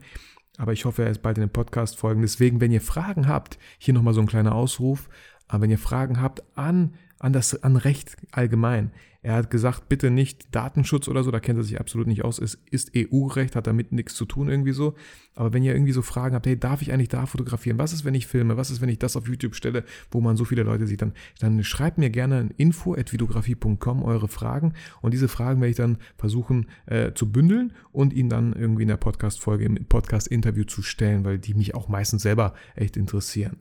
Aber 0.57 0.73
ich 0.73 0.85
hoffe, 0.85 1.03
er 1.03 1.09
ist 1.09 1.21
bald 1.21 1.37
in 1.37 1.41
den 1.41 1.49
Podcast-Folgen. 1.49 2.21
Deswegen, 2.21 2.61
wenn 2.61 2.71
ihr 2.71 2.81
Fragen 2.81 3.27
habt, 3.27 3.57
hier 3.79 3.93
nochmal 3.93 4.13
so 4.13 4.21
ein 4.21 4.27
kleiner 4.27 4.53
Ausruf. 4.53 5.09
Aber 5.47 5.63
wenn 5.63 5.71
ihr 5.71 5.79
Fragen 5.79 6.21
habt 6.21 6.43
an, 6.55 6.93
an 7.19 7.33
das, 7.33 7.63
an 7.63 7.75
Recht 7.75 8.17
allgemein, 8.31 8.91
er 9.23 9.35
hat 9.35 9.49
gesagt, 9.49 9.87
bitte 9.87 10.11
nicht 10.11 10.53
Datenschutz 10.53 11.07
oder 11.07 11.23
so, 11.23 11.31
da 11.31 11.39
kennt 11.39 11.57
er 11.57 11.63
sich 11.63 11.79
absolut 11.79 12.07
nicht 12.07 12.25
aus. 12.25 12.39
Es 12.39 12.59
ist 12.69 12.91
EU-Recht, 12.95 13.55
hat 13.55 13.67
damit 13.67 13.93
nichts 13.93 14.15
zu 14.15 14.25
tun 14.25 14.49
irgendwie 14.49 14.73
so. 14.73 14.95
Aber 15.33 15.53
wenn 15.53 15.63
ihr 15.63 15.73
irgendwie 15.73 15.93
so 15.93 16.01
Fragen 16.01 16.35
habt, 16.35 16.45
hey, 16.45 16.59
darf 16.59 16.81
ich 16.81 16.91
eigentlich 16.91 17.07
da 17.07 17.25
fotografieren? 17.25 17.77
Was 17.79 17.93
ist, 17.93 18.03
wenn 18.03 18.13
ich 18.15 18.27
filme? 18.27 18.57
Was 18.57 18.69
ist, 18.69 18.81
wenn 18.81 18.89
ich 18.89 18.99
das 18.99 19.15
auf 19.15 19.27
YouTube 19.27 19.55
stelle, 19.55 19.85
wo 20.11 20.19
man 20.19 20.35
so 20.35 20.43
viele 20.43 20.63
Leute 20.63 20.87
sieht? 20.87 21.01
Dann, 21.01 21.13
dann 21.39 21.63
schreibt 21.63 21.97
mir 21.97 22.09
gerne 22.09 22.37
ein 22.37 22.51
info.videografie.com 22.57 24.03
eure 24.03 24.27
Fragen 24.27 24.73
und 25.01 25.13
diese 25.13 25.29
Fragen 25.29 25.61
werde 25.61 25.71
ich 25.71 25.77
dann 25.77 25.97
versuchen 26.17 26.67
äh, 26.85 27.13
zu 27.13 27.31
bündeln 27.31 27.71
und 27.93 28.11
ihnen 28.11 28.29
dann 28.29 28.51
irgendwie 28.51 28.83
in 28.83 28.89
der 28.89 28.97
Podcast-Folge, 28.97 29.63
im 29.63 29.85
Podcast-Interview 29.85 30.65
zu 30.65 30.81
stellen, 30.81 31.23
weil 31.23 31.39
die 31.39 31.53
mich 31.53 31.75
auch 31.75 31.87
meistens 31.87 32.23
selber 32.23 32.53
echt 32.75 32.97
interessieren 32.97 33.57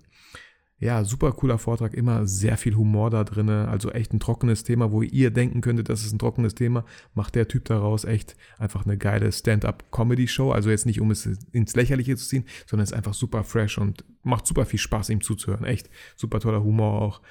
ja, 0.83 1.05
super 1.05 1.31
cooler 1.31 1.59
Vortrag, 1.59 1.95
immer 1.95 2.27
sehr 2.27 2.57
viel 2.57 2.75
Humor 2.75 3.09
da 3.09 3.23
drin. 3.23 3.49
Also 3.49 3.93
echt 3.93 4.13
ein 4.13 4.19
trockenes 4.19 4.65
Thema, 4.65 4.91
wo 4.91 5.03
ihr 5.03 5.31
denken 5.31 5.61
könntet, 5.61 5.89
das 5.89 6.05
ist 6.05 6.13
ein 6.13 6.19
trockenes 6.19 6.57
Thema, 6.57 6.85
macht 7.15 7.37
der 7.37 7.47
Typ 7.47 7.67
daraus 7.67 8.05
echt 8.05 8.35
einfach 8.59 8.85
eine 8.85 8.99
geile 8.99 9.31
Stand-up-Comedy-Show. 9.31 10.51
Also 10.51 10.71
jetzt 10.71 10.85
nicht, 10.87 11.01
um 11.01 11.13
es 11.13 11.25
ins 11.53 11.77
Lächerliche 11.77 12.17
zu 12.17 12.27
ziehen, 12.27 12.45
sondern 12.67 12.83
es 12.83 12.91
ist 12.91 12.97
einfach 12.97 13.15
super 13.15 13.45
fresh 13.45 13.79
und 13.79 14.05
macht 14.25 14.45
super 14.45 14.67
viel 14.67 14.81
Spaß, 14.81 15.11
ihm 15.11 15.21
zuzuhören. 15.21 15.65
Echt 15.65 15.89
super 16.17 16.41
toller 16.41 16.65
Humor 16.65 17.01
auch. 17.01 17.23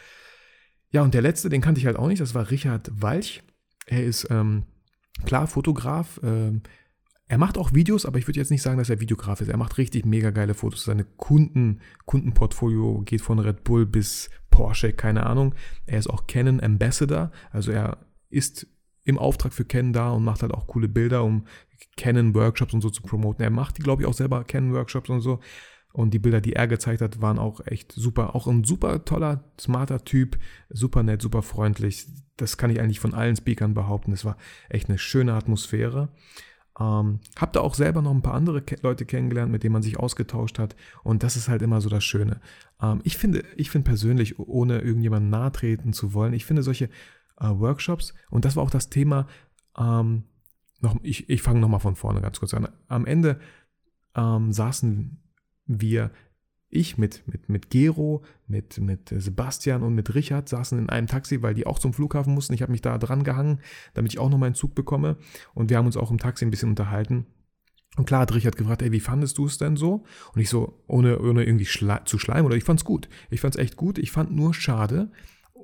Ja, 0.92 1.02
und 1.02 1.14
der 1.14 1.22
letzte, 1.22 1.50
den 1.50 1.60
kannte 1.60 1.80
ich 1.80 1.88
halt 1.88 1.98
auch 1.98 2.08
nicht, 2.08 2.22
das 2.22 2.34
war 2.34 2.52
Richard 2.52 2.90
Walch. 3.02 3.44
Er 3.86 4.06
ist 4.06 4.30
ähm, 4.32 4.64
klar 5.26 5.48
Fotograf, 5.48 6.22
ähm, 6.24 6.62
er 7.32 7.38
macht 7.38 7.58
auch 7.58 7.74
Videos, 7.74 8.06
aber 8.06 8.20
ich 8.20 8.28
würde 8.28 8.42
jetzt 8.42 8.52
nicht 8.52 8.62
sagen, 8.62 8.78
dass 8.78 8.90
er 8.90 9.00
Videograf 9.00 9.40
ist. 9.40 9.48
Er 9.48 9.56
macht 9.56 9.78
richtig 9.78 10.06
mega 10.06 10.32
geile 10.32 10.54
Fotos. 10.54 10.84
Seine 10.84 11.06
Kunden, 11.06 11.80
Kundenportfolio 12.06 13.04
geht 13.06 13.22
von 13.22 13.40
Red 13.40 13.64
Bull 13.64 13.86
bis 13.86 14.30
Porsche, 14.50 14.92
keine 14.92 15.26
Ahnung. 15.26 15.56
Er 15.86 16.00
ist 16.00 16.10
auch 16.10 16.28
Canon 16.28 16.60
Ambassador, 16.60 17.32
also 17.52 17.72
er 17.72 18.00
ist 18.30 18.68
im 19.06 19.18
Auftrag 19.18 19.54
für 19.54 19.64
Canon 19.64 19.94
da 19.94 20.10
und 20.10 20.26
macht 20.26 20.42
halt 20.42 20.54
auch 20.54 20.68
coole 20.68 20.90
Bilder, 20.90 21.24
um 21.24 21.46
Canon-Workshops 21.96 22.74
und 22.74 22.82
so 22.82 22.90
zu 22.90 23.02
promoten. 23.02 23.46
Er 23.46 23.50
macht 23.50 23.78
die, 23.78 23.82
glaube 23.82 24.02
ich, 24.02 24.10
auch 24.10 24.14
selber 24.14 24.44
Canon-Workshops 24.44 25.10
und 25.10 25.22
so. 25.22 25.40
Und 25.94 26.14
die 26.14 26.20
Bilder, 26.20 26.42
die 26.42 26.54
er 26.54 26.68
gezeigt 26.68 27.00
hat, 27.00 27.22
waren 27.22 27.40
auch 27.40 27.66
echt 27.66 27.94
super. 27.94 28.36
Auch 28.36 28.48
ein 28.48 28.66
super 28.66 29.06
toller, 29.06 29.46
smarter 29.58 30.04
Typ, 30.04 30.38
super 30.68 31.02
nett, 31.02 31.22
super 31.22 31.44
freundlich. 31.44 32.08
Das 32.36 32.58
kann 32.58 32.72
ich 32.72 32.82
eigentlich 32.82 33.00
von 33.00 33.14
allen 33.14 33.38
Speakern 33.38 33.74
behaupten. 33.74 34.12
Es 34.12 34.26
war 34.26 34.36
echt 34.68 34.90
eine 34.90 34.98
schöne 34.98 35.34
Atmosphäre. 35.34 36.10
Ähm, 36.80 37.20
hab 37.36 37.54
da 37.54 37.60
auch 37.60 37.76
selber 37.76 38.02
noch 38.02 38.12
ein 38.12 38.22
paar 38.22 38.34
andere 38.34 38.62
Ke 38.62 38.78
Leute 38.82 39.06
kennengelernt, 39.06 39.52
mit 39.52 39.64
denen 39.64 39.74
man 39.74 39.82
sich 39.82 40.00
ausgetauscht 40.00 40.58
hat. 40.58 40.76
Und 41.04 41.24
das 41.24 41.36
ist 41.36 41.50
halt 41.50 41.62
immer 41.62 41.82
so 41.82 41.90
das 41.90 42.04
Schöne. 42.04 42.40
Ähm, 42.82 43.02
ich 43.04 43.18
finde, 43.18 43.44
ich 43.56 43.70
finde 43.70 43.90
persönlich, 43.90 44.40
ohne 44.40 44.80
irgendjemandem 44.80 45.30
nahe 45.30 45.52
treten 45.52 45.94
zu 45.94 46.14
wollen, 46.14 46.34
ich 46.34 46.46
finde 46.46 46.64
solche 46.64 46.86
äh, 47.40 47.50
Workshops, 47.50 48.14
und 48.30 48.46
das 48.46 48.56
war 48.56 48.64
auch 48.64 48.72
das 48.72 48.90
Thema, 48.90 49.28
ähm, 49.78 50.24
noch, 50.80 50.96
ich, 51.04 51.30
ich 51.30 51.42
fange 51.42 51.60
nochmal 51.60 51.80
von 51.80 51.96
vorne 51.96 52.22
ganz 52.22 52.40
kurz 52.40 52.54
an. 52.54 52.68
Am 52.88 53.06
Ende 53.06 53.40
ähm, 54.16 54.52
saßen 54.52 55.22
wir, 55.66 56.12
ich 56.72 56.98
mit, 56.98 57.24
mit, 57.28 57.50
mit 57.50 57.70
Gero, 57.70 58.24
mit, 58.48 58.80
mit 58.80 59.14
Sebastian 59.16 59.84
und 59.84 59.94
mit 59.94 60.16
Richard 60.16 60.50
saßen 60.50 60.80
in 60.80 60.90
einem 60.90 61.08
Taxi, 61.08 61.42
weil 61.42 61.54
die 61.54 61.68
auch 61.68 61.80
zum 61.80 61.94
Flughafen 61.94 62.34
mussten. 62.34 62.54
Ich 62.54 62.62
habe 62.62 62.72
mich 62.72 62.82
da 62.82 62.98
dran 62.98 63.24
gehangen, 63.24 63.60
damit 63.94 64.14
ich 64.14 64.20
auch 64.20 64.30
noch 64.30 64.38
meinen 64.38 64.56
Zug 64.56 64.74
bekomme. 64.74 65.18
Und 65.54 65.70
wir 65.70 65.78
haben 65.78 65.86
uns 65.86 65.98
auch 65.98 66.12
im 66.12 66.18
Taxi 66.18 66.46
ein 66.46 66.52
bisschen 66.52 66.70
unterhalten. 66.70 67.28
Und 67.98 68.06
klar 68.06 68.22
hat 68.22 68.34
Richard 68.34 68.56
gefragt, 68.56 68.82
ey, 68.82 68.92
wie 68.92 69.02
fandest 69.02 69.38
du 69.38 69.46
es 69.46 69.58
denn 69.58 69.76
so? 69.76 70.06
Und 70.34 70.42
ich 70.42 70.50
so, 70.50 70.82
ohne, 70.88 71.20
ohne 71.20 71.44
irgendwie 71.44 71.66
schle 71.66 72.02
zu 72.06 72.18
schleimen, 72.18 72.46
oder 72.46 72.56
ich 72.56 72.64
fand 72.64 72.80
es 72.80 72.86
gut. 72.86 73.10
Ich 73.30 73.42
fand 73.42 73.56
es 73.56 73.62
echt 73.62 73.76
gut. 73.76 73.98
Ich 73.98 74.12
fand 74.12 74.32
nur 74.32 74.54
schade, 74.54 75.12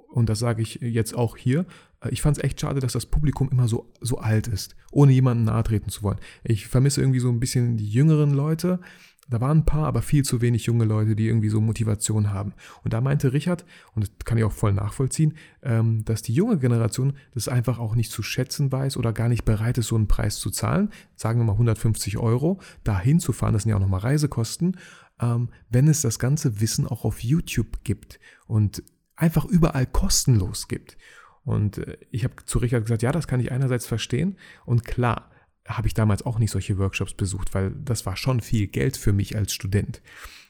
und 0.10 0.30
das 0.30 0.40
sage 0.40 0.62
ich 0.62 0.80
jetzt 0.82 1.16
auch 1.16 1.38
hier, 1.38 1.66
äh, 2.02 2.10
ich 2.10 2.22
fand 2.22 2.38
es 2.38 2.44
echt 2.44 2.60
schade, 2.60 2.80
dass 2.80 2.94
das 2.94 3.06
Publikum 3.06 3.50
immer 3.50 3.68
so, 3.68 3.94
so 4.02 4.18
alt 4.18 4.48
ist, 4.48 4.76
ohne 4.92 5.12
jemanden 5.12 5.44
nahe 5.44 5.64
treten 5.64 5.90
zu 5.90 6.04
wollen. 6.04 6.20
Ich 6.44 6.68
vermisse 6.68 7.02
irgendwie 7.02 7.20
so 7.20 7.30
ein 7.30 7.40
bisschen 7.40 7.78
die 7.78 7.90
jüngeren 7.90 8.32
Leute. 8.32 8.80
Da 9.30 9.42
waren 9.42 9.60
ein 9.60 9.66
paar, 9.66 9.88
aber 9.88 10.02
viel 10.02 10.24
zu 10.24 10.42
wenig 10.42 10.66
junge 10.66 10.86
Leute, 10.86 11.16
die 11.16 11.28
irgendwie 11.28 11.50
so 11.50 11.60
Motivation 11.60 12.32
haben. 12.32 12.54
Und 12.84 12.94
da 12.94 13.02
meinte 13.02 13.34
Richard, 13.34 13.66
und 13.94 14.04
das 14.04 14.12
kann 14.26 14.38
ich 14.38 14.44
auch 14.44 14.52
voll 14.52 14.74
nachvollziehen, 14.74 15.34
ähm, 15.64 16.06
dass 16.06 16.22
die 16.22 16.34
junge 16.34 16.58
Generation 16.58 17.14
das 17.34 17.48
einfach 17.48 17.80
auch 17.80 17.96
nicht 17.96 18.12
zu 18.12 18.24
schätzen 18.24 18.72
weiß 18.72 18.96
oder 18.98 19.12
gar 19.12 19.28
nicht 19.28 19.44
bereit 19.44 19.78
ist, 19.78 19.88
so 19.88 19.96
einen 19.96 20.08
Preis 20.08 20.38
zu 20.38 20.50
zahlen. 20.50 20.92
Sagen 21.16 21.40
wir 21.40 21.46
mal 21.46 21.54
150 21.54 22.18
Euro, 22.18 22.60
da 22.84 23.00
hinzufahren, 23.00 23.54
das 23.54 23.64
sind 23.64 23.72
ja 23.72 23.76
auch 23.76 23.82
nochmal 23.82 24.00
Reisekosten, 24.00 24.78
ähm, 25.20 25.50
wenn 25.70 25.88
es 25.88 26.02
das 26.02 26.20
ganze 26.20 26.62
Wissen 26.62 26.88
auch 26.88 27.04
auf 27.04 27.24
YouTube 27.24 27.84
gibt. 27.84 28.20
Und 28.48 28.84
einfach 29.18 29.46
überall 29.46 29.86
kostenlos 29.86 30.68
gibt. 30.68 30.98
Und 31.44 31.80
äh, 31.80 31.98
ich 32.12 32.24
habe 32.24 32.36
zu 32.46 32.60
Richard 32.60 32.86
gesagt, 32.86 33.02
ja, 33.02 33.12
das 33.12 33.28
kann 33.28 33.42
ich 33.42 33.52
einerseits 33.52 33.86
verstehen. 33.86 34.38
Und 34.66 34.86
klar, 34.86 35.32
habe 35.68 35.88
ich 35.88 35.94
damals 35.94 36.26
auch 36.26 36.40
nicht 36.40 36.52
solche 36.52 36.78
Workshops 36.78 37.14
besucht, 37.14 37.54
weil 37.54 37.72
das 37.72 38.06
war 38.06 38.16
schon 38.16 38.42
viel 38.42 38.68
Geld 38.68 38.98
für 38.98 39.14
mich 39.14 39.36
als 39.36 39.54
Student. 39.54 40.02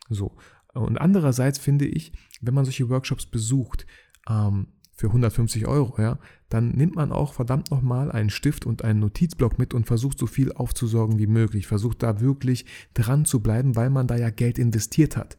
So. 0.09 0.35
Und 0.73 0.97
andererseits 0.97 1.57
finde 1.57 1.85
ich, 1.85 2.11
wenn 2.41 2.53
man 2.53 2.65
solche 2.65 2.89
Workshops 2.89 3.25
besucht, 3.25 3.85
ähm, 4.29 4.67
für 4.97 5.07
150 5.07 5.67
Euro, 5.67 6.01
ja, 6.01 6.17
dann 6.49 6.71
nimmt 6.71 6.95
man 6.95 7.11
auch 7.11 7.33
verdammt 7.33 7.69
nochmal 7.69 8.11
einen 8.11 8.31
Stift 8.31 8.65
und 8.65 8.83
einen 8.83 8.99
Notizblock 8.99 9.59
mit 9.59 9.75
und 9.75 9.85
versucht 9.85 10.17
so 10.17 10.25
viel 10.25 10.51
aufzusorgen 10.51 11.19
wie 11.19 11.27
möglich, 11.27 11.67
versucht 11.67 12.01
da 12.01 12.19
wirklich 12.19 12.65
dran 12.95 13.23
zu 13.23 13.41
bleiben, 13.41 13.75
weil 13.75 13.91
man 13.91 14.07
da 14.07 14.17
ja 14.17 14.31
Geld 14.31 14.57
investiert 14.57 15.15
hat. 15.15 15.37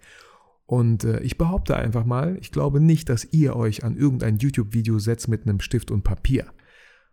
Und 0.64 1.04
äh, 1.04 1.20
ich 1.20 1.38
behaupte 1.38 1.76
einfach 1.76 2.04
mal, 2.04 2.36
ich 2.40 2.52
glaube 2.52 2.80
nicht, 2.80 3.08
dass 3.08 3.24
ihr 3.32 3.56
euch 3.56 3.84
an 3.84 3.96
irgendein 3.96 4.36
YouTube-Video 4.36 4.98
setzt 5.00 5.26
mit 5.26 5.42
einem 5.42 5.60
Stift 5.60 5.90
und 5.90 6.04
Papier. 6.04 6.46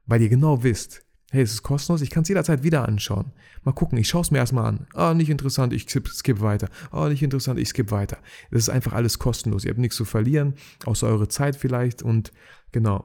Weil 0.06 0.22
ihr 0.22 0.30
genau 0.30 0.62
wisst, 0.62 1.05
hey, 1.32 1.42
es 1.42 1.54
ist 1.54 1.64
kostenlos, 1.64 2.02
ich 2.02 2.10
kann 2.10 2.24
es 2.24 2.30
jederzeit 2.30 2.64
wieder 2.64 2.88
anschauen. 2.88 3.34
Mal 3.64 3.74
gucken, 3.74 3.98
ich 3.98 4.08
schaue 4.08 4.22
es 4.22 4.32
mir 4.32 4.38
erstmal 4.38 4.66
an. 4.66 4.88
Ah, 4.94 5.14
nicht 5.14 5.30
interessant, 5.30 5.74
ich 5.74 5.90
skip, 5.90 6.08
skip 6.08 6.40
weiter. 6.40 6.70
Ah, 6.92 7.10
nicht 7.10 7.24
interessant, 7.24 7.60
ich 7.60 7.70
skip 7.70 7.92
weiter. 7.92 8.18
Das 8.52 8.62
ist 8.62 8.70
einfach 8.70 8.94
alles 8.94 9.20
kostenlos. 9.20 9.66
Ihr 9.66 9.72
habt 9.72 9.80
nichts 9.80 9.98
zu 9.98 10.06
verlieren, 10.06 10.54
außer 10.86 11.08
eure 11.08 11.28
Zeit 11.28 11.56
vielleicht. 11.56 12.04
Und 12.04 12.32
genau, 12.72 13.04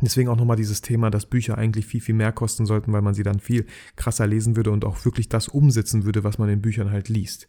Deswegen 0.00 0.28
auch 0.30 0.36
nochmal 0.36 0.56
dieses 0.56 0.80
Thema, 0.80 1.10
dass 1.10 1.26
Bücher 1.26 1.58
eigentlich 1.58 1.86
viel, 1.86 2.00
viel 2.00 2.14
mehr 2.14 2.32
kosten 2.32 2.66
sollten, 2.66 2.92
weil 2.92 3.02
man 3.02 3.14
sie 3.14 3.22
dann 3.22 3.38
viel 3.38 3.66
krasser 3.94 4.26
lesen 4.26 4.56
würde 4.56 4.70
und 4.70 4.84
auch 4.84 5.04
wirklich 5.04 5.28
das 5.28 5.48
umsetzen 5.48 6.04
würde, 6.04 6.24
was 6.24 6.38
man 6.38 6.48
in 6.48 6.62
Büchern 6.62 6.90
halt 6.90 7.08
liest. 7.08 7.48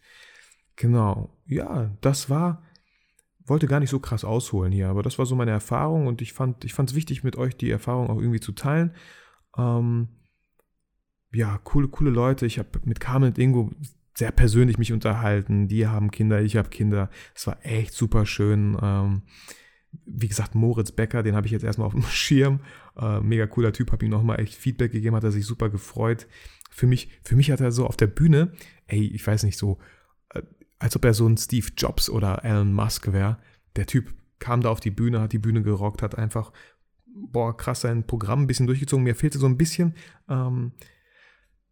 Genau, 0.75 1.35
ja, 1.47 1.95
das 2.01 2.29
war, 2.29 2.63
wollte 3.45 3.67
gar 3.67 3.79
nicht 3.79 3.89
so 3.89 3.99
krass 3.99 4.23
ausholen 4.23 4.71
hier, 4.71 4.89
aber 4.89 5.03
das 5.03 5.17
war 5.17 5.25
so 5.25 5.35
meine 5.35 5.51
Erfahrung 5.51 6.05
und 6.05 6.21
ich 6.21 6.33
fand 6.33 6.63
ich 6.63 6.77
es 6.77 6.95
wichtig, 6.95 7.23
mit 7.23 7.37
euch 7.37 7.55
die 7.55 7.71
Erfahrung 7.71 8.09
auch 8.09 8.19
irgendwie 8.19 8.39
zu 8.39 8.51
teilen. 8.51 8.93
Ähm, 9.57 10.07
ja, 11.33 11.59
coole, 11.63 11.87
coole 11.87 12.09
Leute. 12.09 12.45
Ich 12.45 12.59
habe 12.59 12.69
mit 12.83 12.99
Carmen 12.99 13.29
und 13.29 13.37
Ingo 13.37 13.71
sehr 14.15 14.31
persönlich 14.31 14.77
mich 14.77 14.93
unterhalten. 14.93 15.67
Die 15.67 15.87
haben 15.87 16.11
Kinder, 16.11 16.41
ich 16.41 16.55
habe 16.55 16.69
Kinder. 16.69 17.09
Es 17.33 17.47
war 17.47 17.57
echt 17.63 17.93
super 17.93 18.25
schön. 18.25 18.77
Ähm, 18.81 19.23
wie 20.05 20.27
gesagt, 20.27 20.55
Moritz 20.55 20.91
Becker, 20.91 21.23
den 21.23 21.35
habe 21.35 21.47
ich 21.47 21.51
jetzt 21.51 21.63
erstmal 21.63 21.87
auf 21.87 21.93
dem 21.93 22.03
Schirm. 22.09 22.59
Äh, 22.97 23.19
mega 23.21 23.47
cooler 23.47 23.73
Typ, 23.73 23.91
habe 23.91 24.05
ihm 24.05 24.11
nochmal 24.11 24.39
echt 24.39 24.55
Feedback 24.55 24.91
gegeben, 24.91 25.15
hat 25.15 25.23
er 25.23 25.31
sich 25.31 25.45
super 25.45 25.69
gefreut. 25.69 26.27
Für 26.69 26.87
mich, 26.87 27.09
für 27.23 27.35
mich 27.35 27.51
hat 27.51 27.61
er 27.61 27.71
so 27.71 27.85
auf 27.85 27.97
der 27.97 28.07
Bühne, 28.07 28.51
ey, 28.87 29.05
ich 29.07 29.25
weiß 29.25 29.43
nicht, 29.43 29.57
so 29.57 29.79
als 30.83 30.97
ob 30.97 31.05
er 31.05 31.13
so 31.13 31.25
ein 31.25 31.37
Steve 31.37 31.67
Jobs 31.77 32.09
oder 32.09 32.43
Elon 32.43 32.73
Musk 32.73 33.13
wäre. 33.13 33.37
Der 33.77 33.85
Typ 33.85 34.13
kam 34.39 34.59
da 34.59 34.69
auf 34.69 34.81
die 34.81 34.91
Bühne, 34.91 35.21
hat 35.21 35.31
die 35.31 35.39
Bühne 35.39 35.61
gerockt, 35.61 36.01
hat 36.01 36.17
einfach, 36.17 36.51
boah, 37.13 37.55
krass 37.55 37.81
sein 37.81 38.05
Programm 38.05 38.41
ein 38.41 38.47
bisschen 38.47 38.67
durchgezogen. 38.67 39.03
Mir 39.03 39.15
fehlte 39.15 39.39
so 39.39 39.45
ein 39.45 39.57
bisschen, 39.57 39.95
ähm, 40.29 40.71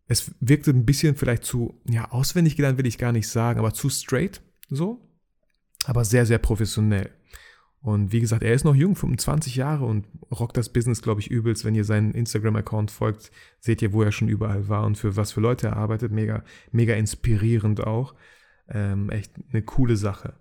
es 0.07 0.33
wirkte 0.39 0.71
ein 0.71 0.85
bisschen 0.85 1.15
vielleicht 1.15 1.43
zu, 1.43 1.81
ja, 1.87 2.11
auswendig 2.11 2.55
gelernt 2.55 2.77
will 2.77 2.87
ich 2.87 2.97
gar 2.97 3.11
nicht 3.11 3.27
sagen, 3.27 3.59
aber 3.59 3.73
zu 3.73 3.89
straight, 3.89 4.41
so. 4.69 5.07
Aber 5.85 6.05
sehr, 6.05 6.25
sehr 6.25 6.37
professionell. 6.37 7.09
Und 7.81 8.11
wie 8.11 8.19
gesagt, 8.19 8.43
er 8.43 8.53
ist 8.53 8.63
noch 8.63 8.75
jung, 8.75 8.95
25 8.95 9.55
Jahre 9.55 9.85
und 9.85 10.05
rockt 10.29 10.55
das 10.55 10.69
Business, 10.69 11.01
glaube 11.01 11.19
ich, 11.19 11.31
übelst. 11.31 11.65
Wenn 11.65 11.73
ihr 11.73 11.83
seinen 11.83 12.13
Instagram-Account 12.13 12.91
folgt, 12.91 13.31
seht 13.59 13.81
ihr, 13.81 13.91
wo 13.91 14.03
er 14.03 14.11
schon 14.11 14.27
überall 14.27 14.69
war 14.69 14.85
und 14.85 14.99
für 14.99 15.15
was 15.15 15.31
für 15.31 15.41
Leute 15.41 15.67
er 15.67 15.77
arbeitet. 15.77 16.11
Mega, 16.11 16.43
mega 16.71 16.93
inspirierend 16.93 17.81
auch. 17.81 18.13
Ähm, 18.69 19.09
echt 19.09 19.33
eine 19.51 19.63
coole 19.63 19.97
Sache. 19.97 20.35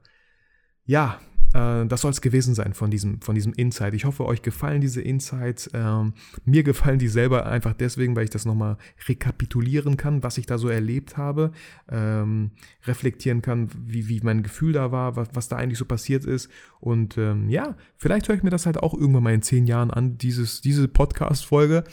Ja, 0.84 1.18
das 1.52 2.02
soll 2.02 2.12
es 2.12 2.20
gewesen 2.20 2.54
sein 2.54 2.74
von 2.74 2.90
diesem, 2.90 3.20
von 3.20 3.34
diesem 3.34 3.52
Insight. 3.52 3.94
Ich 3.94 4.04
hoffe, 4.04 4.24
euch 4.24 4.42
gefallen 4.42 4.80
diese 4.80 5.00
Insights. 5.00 5.70
Ähm, 5.74 6.14
mir 6.44 6.62
gefallen 6.62 6.98
die 6.98 7.08
selber 7.08 7.46
einfach 7.46 7.72
deswegen, 7.72 8.14
weil 8.14 8.24
ich 8.24 8.30
das 8.30 8.44
nochmal 8.44 8.76
rekapitulieren 9.08 9.96
kann, 9.96 10.22
was 10.22 10.38
ich 10.38 10.46
da 10.46 10.58
so 10.58 10.68
erlebt 10.68 11.16
habe, 11.16 11.52
ähm, 11.90 12.52
reflektieren 12.86 13.42
kann, 13.42 13.68
wie, 13.86 14.08
wie 14.08 14.20
mein 14.22 14.42
Gefühl 14.42 14.72
da 14.72 14.92
war, 14.92 15.16
was, 15.16 15.28
was 15.34 15.48
da 15.48 15.56
eigentlich 15.56 15.78
so 15.78 15.84
passiert 15.84 16.24
ist. 16.24 16.48
Und 16.78 17.18
ähm, 17.18 17.48
ja, 17.48 17.76
vielleicht 17.96 18.28
höre 18.28 18.36
ich 18.36 18.42
mir 18.42 18.50
das 18.50 18.66
halt 18.66 18.78
auch 18.78 18.94
irgendwann 18.94 19.24
mal 19.24 19.34
in 19.34 19.42
zehn 19.42 19.66
Jahren 19.66 19.90
an, 19.90 20.18
dieses, 20.18 20.60
diese 20.60 20.86
Podcast-Folge 20.86 21.84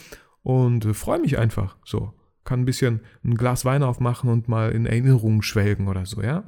und 0.43 0.85
äh, 0.85 0.93
freue 0.93 1.19
mich 1.19 1.39
einfach 1.39 1.77
so 1.83 2.13
kann 2.47 2.61
ein 2.61 2.65
bisschen 2.65 3.01
ein 3.23 3.35
Glas 3.35 3.65
Wein 3.65 3.83
aufmachen 3.83 4.29
und 4.29 4.47
mal 4.47 4.71
in 4.71 4.85
Erinnerungen 4.85 5.43
schwelgen 5.43 5.89
oder 5.89 6.05
so, 6.05 6.21
ja. 6.23 6.45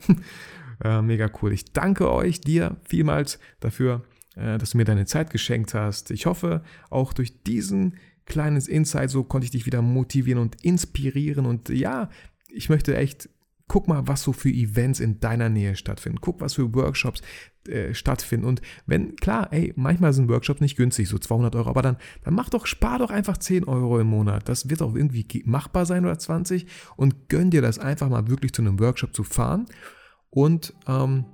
Äh, 0.84 1.02
mega 1.02 1.30
cool. 1.42 1.54
Ich 1.54 1.72
danke 1.74 2.12
euch, 2.12 2.42
dir 2.42 2.78
vielmals 2.84 3.39
dafür, 3.60 4.04
äh, 4.36 4.58
dass 4.58 4.72
du 4.72 4.78
mir 4.78 4.86
deine 4.86 5.06
Zeit 5.06 5.30
geschenkt 5.30 5.74
hast. 5.74 6.12
Ich 6.12 6.26
hoffe, 6.26 6.63
auch 6.89 7.13
durch 7.13 7.44
diesen 7.44 7.96
kleines 8.26 8.68
Insight, 8.68 9.10
so 9.10 9.24
konnte 9.24 9.46
ich 9.46 9.52
dich 9.52 9.65
wieder 9.65 9.82
motivieren 9.82 10.42
und 10.42 10.63
inspirieren. 10.63 11.46
Und 11.46 11.70
ja, 11.70 12.10
ich 12.48 12.70
möchte 12.70 12.96
echt 12.96 13.30
Guck 13.70 13.88
mal, 13.88 14.08
was 14.08 14.24
so 14.24 14.34
für 14.34 14.50
Events 14.50 15.00
in 15.00 15.20
deiner 15.20 15.48
Nähe 15.48 15.76
stattfinden. 15.76 16.18
Guck, 16.22 16.42
was 16.42 16.56
für 16.56 16.74
Workshops 16.74 17.22
äh, 17.68 17.94
stattfinden. 17.94 18.48
Und 18.48 18.63
wenn, 18.88 19.15
klar, 19.15 19.54
ey, 19.54 19.74
manchmal 19.76 20.12
sind 20.12 20.28
Workshops 20.28 20.60
nicht 20.60 20.76
günstig, 20.76 21.08
so 21.08 21.20
200 21.20 21.56
Euro, 21.56 21.70
aber 21.70 21.84
dann, 21.84 21.98
dann 22.24 22.34
mach 22.34 22.50
doch, 22.50 22.65
spar 22.65 22.98
doch 22.98 23.12
einfach 23.12 23.38
10 23.38 23.65
Euro 23.65 24.00
im 24.00 24.08
Monat. 24.08 24.50
Das 24.50 24.72
wird 24.72 24.82
auch 24.82 24.96
irgendwie 24.96 25.44
machbar 25.46 25.86
sein 25.86 26.04
oder 26.04 26.18
20 26.18 26.65
und 26.96 27.30
gönn 27.30 27.52
dir 27.52 27.62
das 27.62 27.78
einfach 27.78 28.10
mal 28.10 28.28
wirklich 28.28 28.54
zu 28.54 28.63
einem 28.63 28.80
Workshop 28.80 29.15
zu 29.15 29.24
fahren 29.24 29.68
und 30.32 30.74
ähm, 30.88 31.26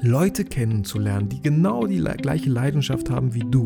Leute 0.00 0.44
kennenzulernen, 0.44 1.28
die 1.28 1.40
genau 1.40 1.86
die 1.86 2.02
gleiche 2.02 2.50
Leidenschaft 2.50 3.10
haben 3.10 3.34
wie 3.34 3.44
du. 3.50 3.64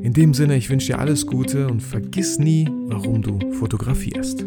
In 0.00 0.12
dem 0.12 0.32
Sinne, 0.32 0.56
ich 0.56 0.70
wünsche 0.70 0.88
dir 0.88 0.98
alles 0.98 1.26
Gute 1.26 1.66
und 1.66 1.82
vergiss 1.82 2.38
nie, 2.38 2.68
warum 2.86 3.20
du 3.20 3.52
fotografierst. 3.52 4.44